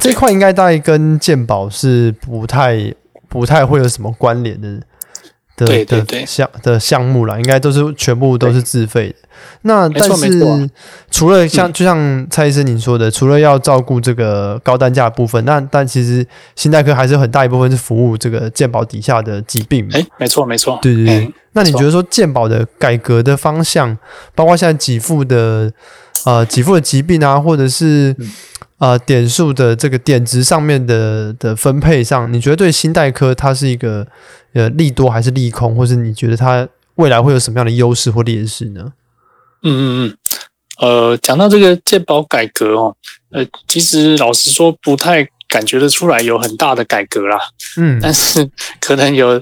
[0.00, 2.94] 这块应该大概跟鉴宝是不太
[3.28, 4.80] 不太会有什么关联的。
[5.56, 9.14] 的对对对，项的项目啦，应该都是全部都是自费的。
[9.62, 10.70] 那但是
[11.10, 19.88] 除了像就像蔡医生您说的，除了要照顾这个高单价的部分，那但其实心代科还是很大一部分是服务这个健保底下的疾病。
[19.92, 21.32] 哎，没错没错，对对对。
[21.52, 23.96] 那你觉得说健保的改革的方向，
[24.34, 25.72] 包括现在给付的
[26.24, 28.14] 呃给付的疾病啊，或者是
[28.78, 34.06] 呃点数的这个点值上面的的分配上，你觉得对心代科它是一个？
[34.56, 38.90] 呃，利多还是利空，或是你觉得它未来会有什么样的优势或劣势呢？
[39.62, 40.18] 嗯嗯嗯，
[40.78, 42.96] 呃，讲到这个健保改革哦，
[43.32, 47.38] 呃，其实老实说，不太感觉得出来有很大的改革啦。
[47.76, 48.48] 嗯，但是
[48.80, 49.38] 可能有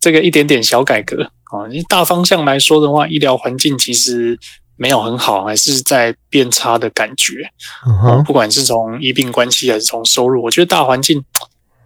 [0.00, 1.22] 这个一点点小改革
[1.52, 1.68] 啊。
[1.68, 4.38] 因为大方向来说的话，医疗环境其实
[4.76, 7.50] 没有很好，还是在变差的感觉。
[7.86, 11.22] 嗯哼，不管是从医病关系还是从收入，我觉得大环境。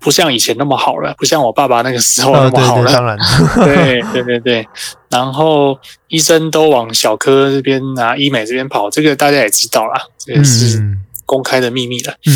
[0.01, 2.91] 不像以前那么好了，不像我爸爸那个时候那么好了。
[2.91, 3.19] 哦、对对当然，
[3.65, 4.69] 对对对对。
[5.09, 10.81] 然后医生都往小科这边啊，医美这边跑，这个大家也知道啦，这个是
[11.27, 12.15] 公开的秘密了。
[12.27, 12.35] 嗯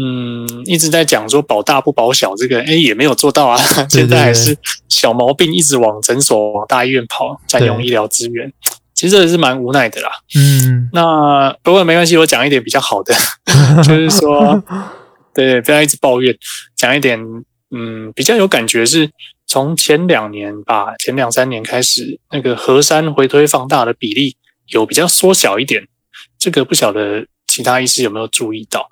[0.00, 3.56] 嗯，一直在讲说保大不保小，这个哎也没有做到啊。
[3.56, 4.56] 对对对，现在还是
[4.88, 8.52] 小毛病一直往诊所、往大医院跑，占用医疗资源，
[8.94, 10.08] 其实这也是蛮无奈的啦。
[10.36, 13.14] 嗯，那不过没关系，我讲一点比较好的，
[13.82, 14.62] 就是说。
[15.38, 16.36] 对，不要一直抱怨。
[16.74, 17.16] 讲一点，
[17.70, 19.08] 嗯，比较有感觉是
[19.46, 25.86] 从前两年吧，前两三年开始，那个核酸回推放大的比例有比较缩小一点。
[26.40, 28.88] 这个不晓得其他医师有没有注意到？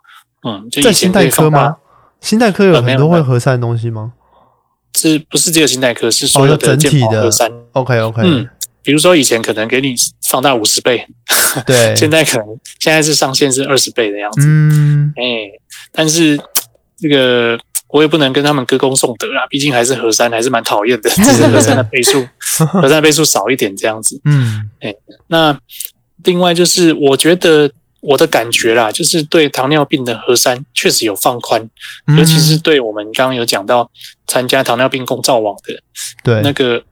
[0.47, 1.79] 嗯，在心带科吗？
[2.21, 4.13] 心带科有很多会核酸的东西吗？
[4.95, 6.09] 是不是只有心带科？
[6.09, 7.51] 是所有的健保核酸。
[7.73, 8.23] OK OK。
[8.25, 8.49] 嗯，
[8.85, 9.97] 比如说以前可能给你
[10.31, 11.05] 放大五十倍，
[11.67, 12.47] 对， 现在可能
[12.79, 14.43] 现在是上限是二十倍的样子。
[14.47, 15.51] 嗯，哎。
[15.97, 16.39] 但是
[16.97, 21.11] 这个我也不能跟他们歌功颂德啦，毕竟还是核酸，还是蛮讨厌的。
[21.17, 22.27] 只是核酸的倍数，
[22.73, 24.21] 核酸的倍数少一点这样子。
[24.25, 24.95] 嗯，哎，
[25.29, 25.59] 那
[26.25, 27.71] 另外就是我觉得
[28.01, 31.69] 我的感觉啦，就是对糖尿病的核删确实有放宽，
[32.07, 33.91] 嗯、尤其是对我们刚刚有讲到
[34.27, 35.81] 参加糖尿病共照网的，
[36.25, 36.83] 对那个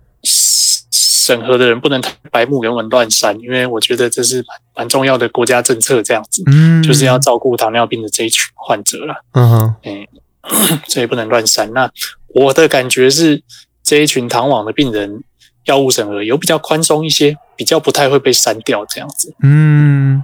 [1.24, 9.14] 审核的人不能太白目，永远乱删，因为我觉得这是蛮蛮重要的国家政策，这样子，嗯，就是要照顾糖尿病的这一群患者了。
[9.32, 10.06] 嗯哼，哎，
[10.88, 11.72] 所以不能乱删。
[11.72, 11.90] 那
[12.34, 13.42] 我的感觉是，
[13.82, 15.22] 这一群糖网的病人
[15.64, 19.34] 药物审核有比较宽松一些，比较不太会被删掉这样子。
[19.42, 20.22] 嗯。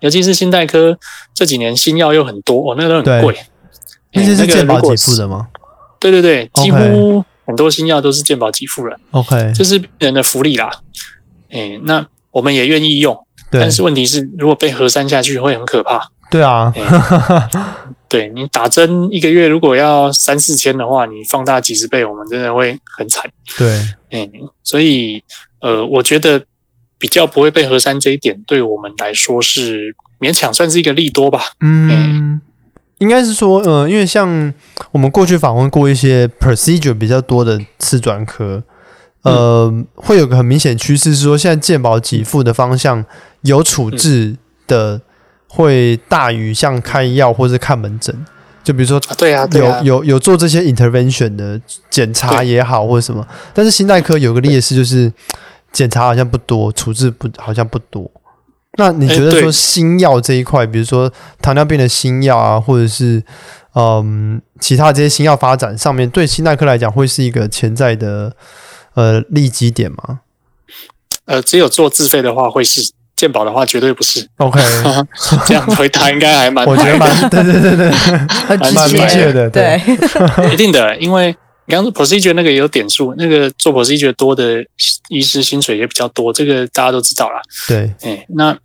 [0.00, 0.98] 尤其是心带科
[1.34, 3.36] 这几年新药又很多，哦，那个都很贵。
[4.12, 5.48] 那些是健保给付的吗？
[6.00, 8.96] 对对对，几乎很多新药都是健保给付了。
[9.10, 10.70] OK，这是病人的福利啦。
[11.50, 16.08] 哎，那我们也愿意用，但是问题是，如果被核删下去会很可怕。
[16.30, 16.72] 对啊，
[18.08, 23.28] 对你打针一个月如果要三四千的话，你放大几十倍，我们真的会很惨。
[23.56, 23.68] 对，
[24.10, 24.30] 哎，
[24.62, 25.24] 所以
[25.60, 26.44] 呃，我觉得。
[27.00, 31.44] 比较不会被核删这一点，对我们来说是勉强算是一个利多吧。
[31.60, 32.40] 嗯，嗯
[32.98, 34.52] 应该是说，呃，因为像
[34.92, 38.62] 我们过去访问过一些 procedure 比较多的次专科，
[39.22, 43.04] 呃，嗯、会有个很明显趋势是说，现在健保给付的方向
[43.42, 44.36] 有处置
[44.66, 45.00] 的
[45.48, 48.26] 会大于像开药或是看门诊。
[48.62, 55.12] 就比如说，对啊，对啊，有有有做这些 intervention 的检查也好，或者什么，但是心内科有个劣势就是。
[55.70, 58.10] 检查好像不多，处置不好像不多。
[58.78, 61.12] 那你觉得说新药这一块，欸、比如说
[61.42, 63.20] 糖尿病的新药啊，或者是
[63.74, 68.32] 嗯其他这些新药发展上面，对心带科来讲会是一个潜在的
[68.94, 70.20] 呃利基点吗？
[71.26, 74.28] 呃，只有做自费的话会是，健保的话绝对不是。
[74.36, 74.60] OK，
[75.44, 77.90] 这样回答应该还蛮，我觉得蛮对对对对，
[78.72, 79.80] 蛮明确的，对
[80.52, 81.36] 一定的，因为。
[81.68, 84.64] 你刚刚说 procedure 那个也有点数，那个做 procedure 多的
[85.08, 87.42] 医师薪水也比较多，这个大家都知道啦。
[87.68, 88.56] 对，哎，那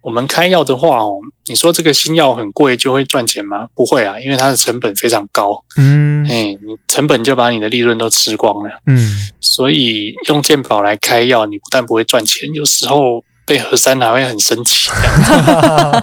[0.00, 3.66] 我们开药的话哦，你说这个新药很贵就会赚钱吗？
[3.74, 5.60] 不会啊，因为它的成本非常高。
[5.76, 8.70] 嗯，哎，你成本就把你的利润都吃光了。
[8.86, 9.10] 嗯，
[9.40, 14.88] 所以用健保来开药，你不但不会赚钱，有时候被核三还会很生气。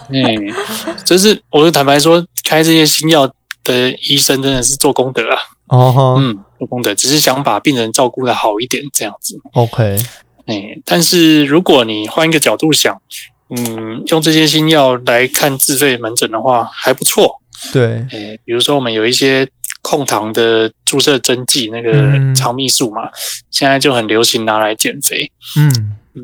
[0.10, 0.54] 嗯，
[1.06, 3.32] 就是我就坦白说，开这些新药
[3.64, 5.38] 的医生真的是做功德啊。
[5.70, 6.20] 哦，uh.
[6.20, 9.40] 嗯，做功德只是想把病人照顾得好一点，这样子。
[9.54, 9.98] OK，
[10.46, 13.02] 哎，但是如果你换一个角度想，
[13.50, 17.42] 嗯，用这些新药来看自费门诊的话，还不错。
[17.72, 19.48] 对，哎，比如说我们有一些
[19.82, 21.92] 控糖的注射针剂，那个
[22.36, 23.12] 肠泌素嘛，嗯、
[23.50, 25.32] 现在就很流行拿来减肥。
[25.58, 26.22] 嗯嗯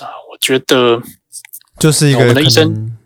[0.00, 1.00] 啊，我觉得
[1.78, 2.96] 就是一个我们的医生。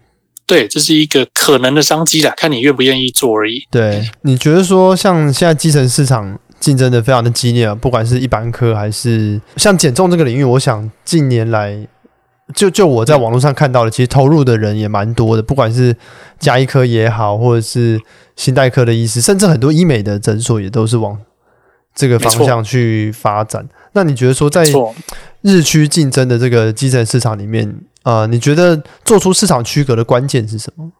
[0.47, 3.67] 对，这是一个可能的商机啦，看你愿不愿意做而已。
[3.69, 11.87] 对，你觉得说像现在基层市场竞争的非常的激烈啊，不管是一般科还是像减重这个领域，我想近年来
[12.55, 15.97] 就就我在网络上看到的，其实投入的人也蛮多的，不管是
[16.39, 18.01] 加医科也好，或者是
[18.37, 21.19] 心代科的医师，甚至很多医美的诊所也都是往
[21.95, 23.69] 这个方向去发展。
[23.93, 24.65] 那你觉得说在
[25.43, 27.81] 日趋竞争的这个基层市场里面？
[28.03, 30.93] 啊、呃，你觉得做出市场区隔的关键是什么？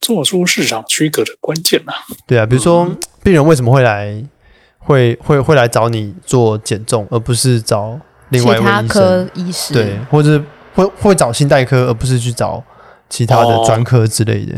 [0.00, 1.94] 做出市场区隔的关键啊？
[2.24, 2.88] 对啊，比如说
[3.22, 4.22] 病人为什么会来，
[4.78, 7.98] 会会会来找你做减重，而不是找
[8.30, 8.88] 另外一位医生？
[8.88, 10.42] 科医师对，或者
[10.74, 12.62] 会会找心代科，而不是去找
[13.08, 14.56] 其他的专科之类的。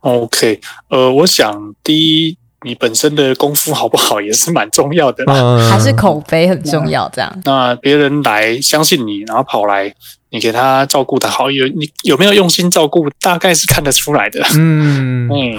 [0.00, 2.38] 哦、OK，呃，我想第一。
[2.64, 7.08] 你本身的功夫好不好也是蛮重要的啦，嗯、还是口碑很重要。
[7.12, 9.92] 这样， 那别人来相信你，然后跑来，
[10.30, 14.40] 你给他照顾的好，有你有没有用心照顾，大概是看得出来的。
[14.56, 15.58] 嗯嗯，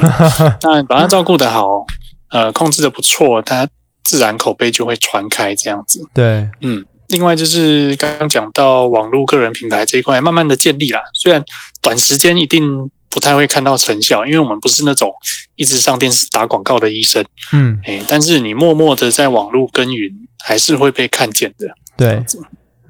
[0.62, 1.86] 那把他照顾的好，
[2.34, 3.66] 呃，控制的不错，它
[4.04, 6.06] 自然口碑就会传开，这样子。
[6.14, 11.42] 对，嗯，另外就是刚刚讲到网络个人品牌这一块，慢慢的建立啦，虽然
[11.82, 12.92] 短时间一定。
[13.14, 15.14] 不太会看到成效，因为我们不是那种
[15.56, 20.12] 一直上电视打广告的医生，嗯，哎，但是你默默的在网络耕耘，
[20.44, 21.68] 还是会被看见的。
[21.96, 22.26] 对，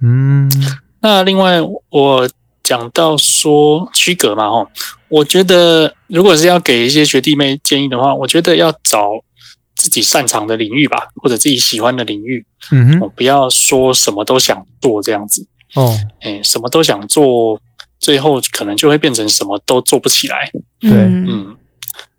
[0.02, 0.50] 嗯，
[1.02, 2.30] 那另外我
[2.64, 4.66] 讲到说区隔嘛，哈，
[5.10, 9.10] 我觉得如果是要给一些学弟妹建议的话，我觉得要找
[9.84, 17.59] 自己擅长的领域吧，或者自己喜欢的领域，嗯哼，不要说什么都想做这样子，哦，哎，什么都想做。
[17.99, 21.55] 最后可能就会变成什么都做不起来，对，嗯，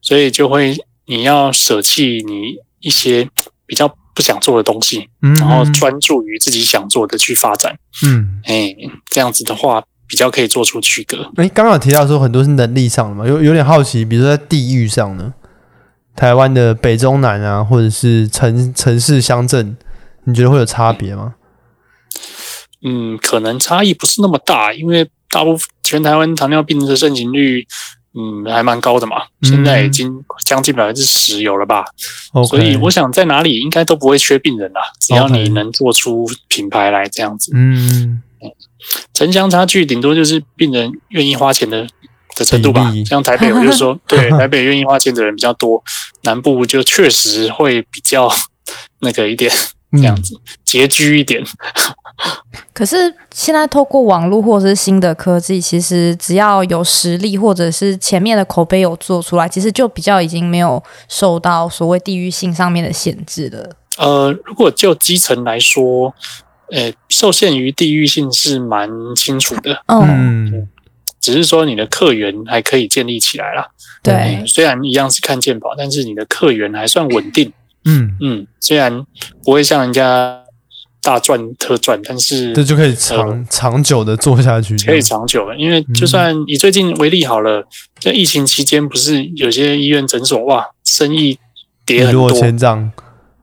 [0.01, 3.29] 所以就会你要舍弃你一些
[3.67, 8.75] 比较不想做的东西，嗯，然后专注于自己想做的去发展，嗯，哎，
[9.11, 11.19] 这样子的话比较可以做出区隔。
[11.37, 15.35] 哎，刚刚有提到说很多是能力上的嘛，有有点好奇，比如说在地域上呢，
[16.17, 19.77] 台湾的北中南啊，或者是城城市乡镇，
[20.25, 21.35] 你觉得会有差别吗？
[22.83, 25.09] 嗯，可能差异不是那么大，因为。
[25.31, 27.67] 大部分全台湾糖尿病的盛行率，
[28.15, 31.85] 嗯，还蛮高的嘛，现在已经将近百分之十有了吧。
[32.35, 37.51] 嗯、所以我想在哪里应该都不会缺病人啦，只要你能做出品牌来这样子。
[37.53, 38.23] 嗯，
[39.13, 41.85] 城乡差距顶多就是病人愿意花钱的
[42.37, 42.93] 的程度吧。
[43.07, 45.83] 像台北，我就说， 对，台北愿意花钱的人比较多，
[46.25, 48.31] 南部就确实会比较
[49.01, 49.51] 那个一点，
[49.93, 51.45] 这样子拮据一点。
[52.73, 63.77] 可是现在透过网络或者是新的科技，其实只要有实力，或者是前面的口碑有做出来，其实就比较已经没有受到所谓地域性上面的限制了。
[63.97, 66.13] 呃，如果就基层来说，
[66.71, 69.83] 呃，受限于地域性是蛮清楚的。
[69.87, 70.69] 嗯，
[71.25, 73.67] 只是说你的客源还可以建立起来啦。
[74.03, 77.53] 对，嗯，虽然一样是看健保，但是你的客源还算稳定。
[77.87, 79.05] 嗯嗯，虽然
[79.43, 80.41] 不会像人家。
[81.07, 85.55] 大赚特赚，但是这就可以长、呃、长久的做下去，可以长久的。
[85.55, 87.63] 因为就算以最近为例好了，
[88.01, 91.39] 在、嗯、疫情期间，不是有些医院诊所哇，生意
[91.85, 92.91] 跌很多，千丈。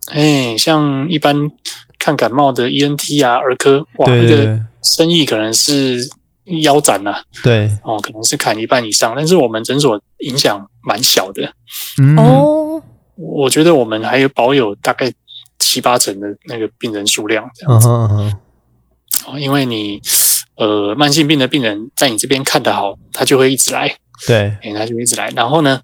[0.08, 1.52] 哎，像一般
[2.00, 6.10] 看感冒的 ENT 啊，儿科哇，那个生意可能是
[6.46, 7.24] 腰斩了、啊。
[7.44, 9.14] 对哦，可能是砍一半以上。
[9.16, 11.54] 但是我们诊所影响蛮小的。
[12.02, 12.84] 嗯哦，
[13.16, 15.12] 我觉得我们还有保有大概。
[15.64, 20.02] 七八成的那个病人数量这样子，哦，因为你
[20.56, 25.30] 呃慢性病的病人在你这边看得好，他就会一直来，对，他就一直来。
[25.36, 25.80] 然后呢，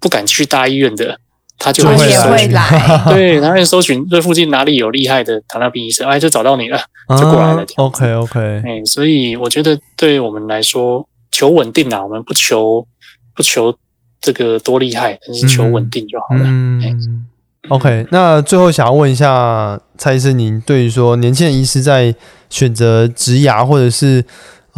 [0.00, 1.20] 不敢去大医院的，
[1.58, 6.78] 他就会也会来， 对，他会搜寻这附近哪里有厉害的糖尿病医生，哎，就找到你了，
[7.10, 7.64] 就过来了。
[7.76, 12.86] OK OK，哎，所以我觉得对我们来说，求稳定啊，我们不求
[13.34, 13.74] 不求
[14.20, 16.42] 这个多厉害，但是求稳定就好了。
[16.44, 17.26] 嗯。
[17.70, 22.14] OK，那最后想要问一下蔡医生，您对于说年轻人医师在
[22.48, 24.24] 选择职涯或者是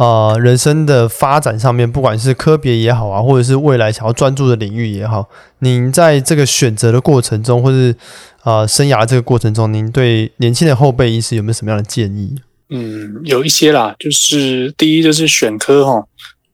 [0.01, 5.29] 呃人生的发展上面，不管是科别也好啊，或者是未来想要专注的领域也好，
[5.59, 7.95] 您在这个选择的过程中，或是
[8.43, 12.35] 呃生涯这个过程中，您对年轻的后辈医师有没有什么样的建议？
[12.69, 16.03] 嗯，有一些啦，就是第一就是选科哈。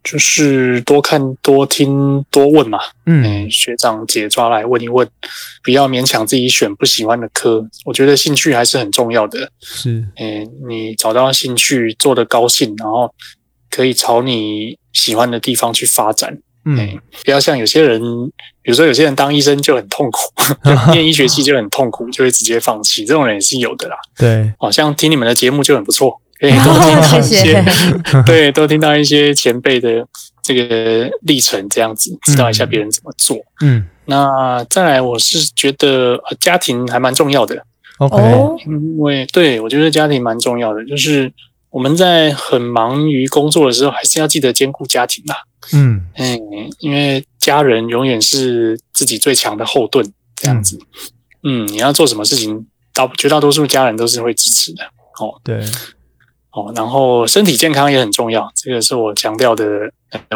[0.03, 2.79] 就是多看、多听、多问嘛。
[3.05, 5.05] 嗯，学长姐抓来问一问，
[5.61, 7.67] 不要勉强自己选不喜欢的科。
[7.83, 9.51] 我觉得兴趣还是很重要的。
[9.59, 13.13] 是，诶，你找到兴趣，做的高兴，然后
[13.69, 16.37] 可以朝你喜欢的地方去发展。
[16.65, 18.01] 嗯，不要像有些人，
[18.61, 20.19] 比如说有些人当医生就很痛苦，
[20.91, 23.05] 念医学系就很痛苦，就会直接放弃。
[23.05, 23.95] 这种人也是有的啦。
[24.17, 26.19] 对，好像听你们的节目就很不错。
[26.39, 27.65] 可以多听到一些，
[28.25, 30.05] 对，多听到一些前辈的
[30.43, 33.35] 这个历程，这样子知道一下别人怎么做。
[33.61, 37.65] 嗯，那再来，我是觉得家庭还蛮重要的。
[37.97, 38.21] OK，
[38.67, 41.31] 因为对我觉得家庭蛮重要的，就是
[41.77, 45.35] 我们在很忙于工作的时候，还是要记得兼顾家庭啦。
[45.73, 46.39] 嗯嗯，
[46.79, 50.03] 因为家人永远是自己最强的后盾，
[50.35, 50.79] 这样子。
[51.43, 52.65] 嗯，你要做什么事情，
[52.95, 54.85] 大绝大多数家人都是会支持的。
[55.19, 55.63] 哦，对。
[56.49, 59.63] 哦，然后身体健康也很重要，这个是我强调的，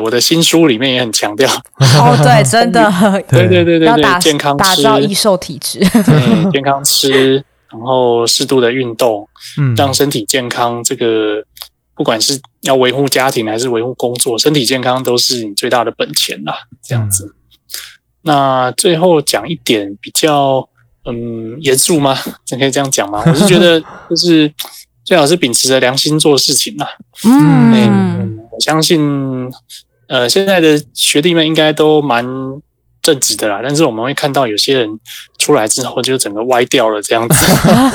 [0.04, 1.50] 我的新书里面也很强调。
[1.80, 2.88] 哦，对，真的，
[3.28, 5.80] 对对对对对，要打健康吃，打造易瘦体质。
[5.80, 10.84] 对，健康吃，然后适度的运动，嗯，让身体健康。
[10.84, 11.44] 这个
[11.96, 16.54] 不管是要维护家庭还是维护工作，身体健康都是你最大的本钱啦。
[16.84, 17.26] 这样子。
[17.26, 17.34] 嗯、
[18.24, 20.68] 那最后讲一点比较
[21.06, 22.18] 嗯严肃吗？
[22.50, 23.24] 可以这样讲吗？
[23.26, 24.54] 我是觉得 就是。
[25.04, 26.88] 最好是秉持着良心做事情啦。
[27.26, 29.52] 嗯，嗯，我相信，
[30.08, 32.24] 呃，现在的学弟们应该都蛮
[33.02, 33.62] 正直的啦。
[33.64, 34.90] 但是我们会看到有些人
[35.38, 37.36] 出来之后就整个歪掉了这样子，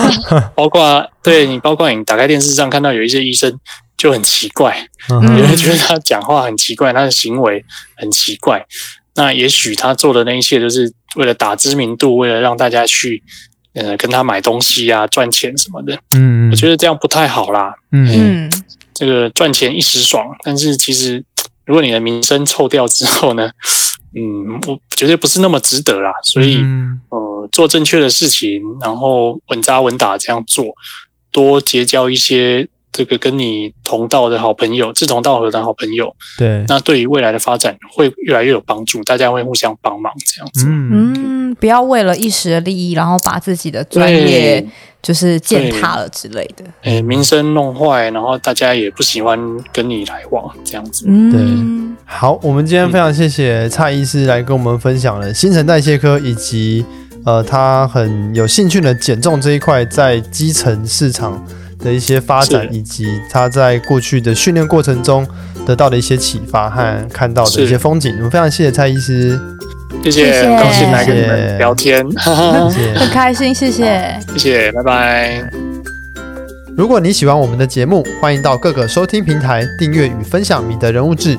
[0.55, 3.59] 包括对你，包括你打开电视上看到有一些医生
[3.97, 7.65] 就很奇怪，你会觉得他讲话很奇怪，他的行为
[7.97, 8.65] 很奇怪。
[9.15, 13.23] 那也许他做的那一切，就是为了打知名度，为了让大家去。
[13.79, 17.75] 呃，跟他买东西啊，赚钱什么的，嗯，我觉得这样不太好啦。
[17.93, 18.51] 嗯，
[18.95, 21.23] 这个赚钱一时爽，但是其实
[21.67, 23.51] 如果你的名声臭掉之后呢，
[24.17, 26.13] 嗯，我觉得不是那么值得啦。
[26.23, 30.75] 所以，嗯、呃，做正确的事情，然后稳扎稳打这样做，
[31.31, 32.69] 多结交一些。
[32.93, 40.65] 这个跟你同道的好朋友，志同道合的好朋友，对，那对于未来的发展会越来越有帮助，大家会互相帮忙，这样子。
[40.67, 44.67] 嗯，不要为了一时的利益，然后把自己的专业
[45.03, 46.65] 就是践踏了之类的。
[46.85, 49.39] 诶，名声弄坏，然后大家也不喜欢
[49.75, 51.05] 跟你来往，这样子。
[51.07, 51.96] 嗯，对。
[52.09, 56.85] 好，我们今天非常谢谢蔡医师来跟我们分享了新陈代谢科以及
[57.25, 61.45] 呃他很有兴趣的减重这一块在基层市场
[61.81, 65.27] 的一些发展，以及他在过去的训练过程中
[65.67, 68.15] 得到的一些启发和看到的一些风景。
[68.17, 69.39] 我们非常谢谢蔡医师，
[70.05, 72.07] 谢谢，高兴来跟你们聊天，
[72.73, 72.95] 谢谢。
[72.95, 75.51] 很开心，谢谢，谢谢，拜拜。
[76.77, 81.37] 如果你喜欢我们的节目，欢迎到各个收听平台订阅与分享《你的人物志》。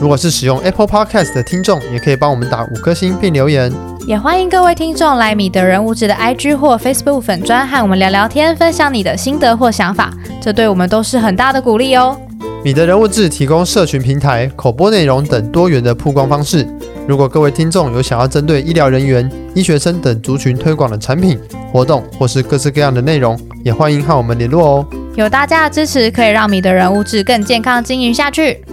[0.00, 3.70] 如果是使用 Apple Podcast 的听众，也可以帮我们打五颗星并留言。
[4.06, 12.16] 也欢迎各位听众来米德人物志的 IG 或 Facebook 粉专和我们聊聊天，分享你的心得或想法，这对我们都是很大的鼓励哦。
[12.64, 16.66] 米德人物志提供社群平台、口播内容等多元的曝光方式。
[17.06, 21.38] 如果各位听众有想要针对医疗人员、医学生等族群推广的产品、
[21.70, 24.86] 活动，或是各式各样的内容，也欢迎和我们联络哦。
[25.16, 28.64] 有大家的支持，可以让米德人物志更健康经营下去。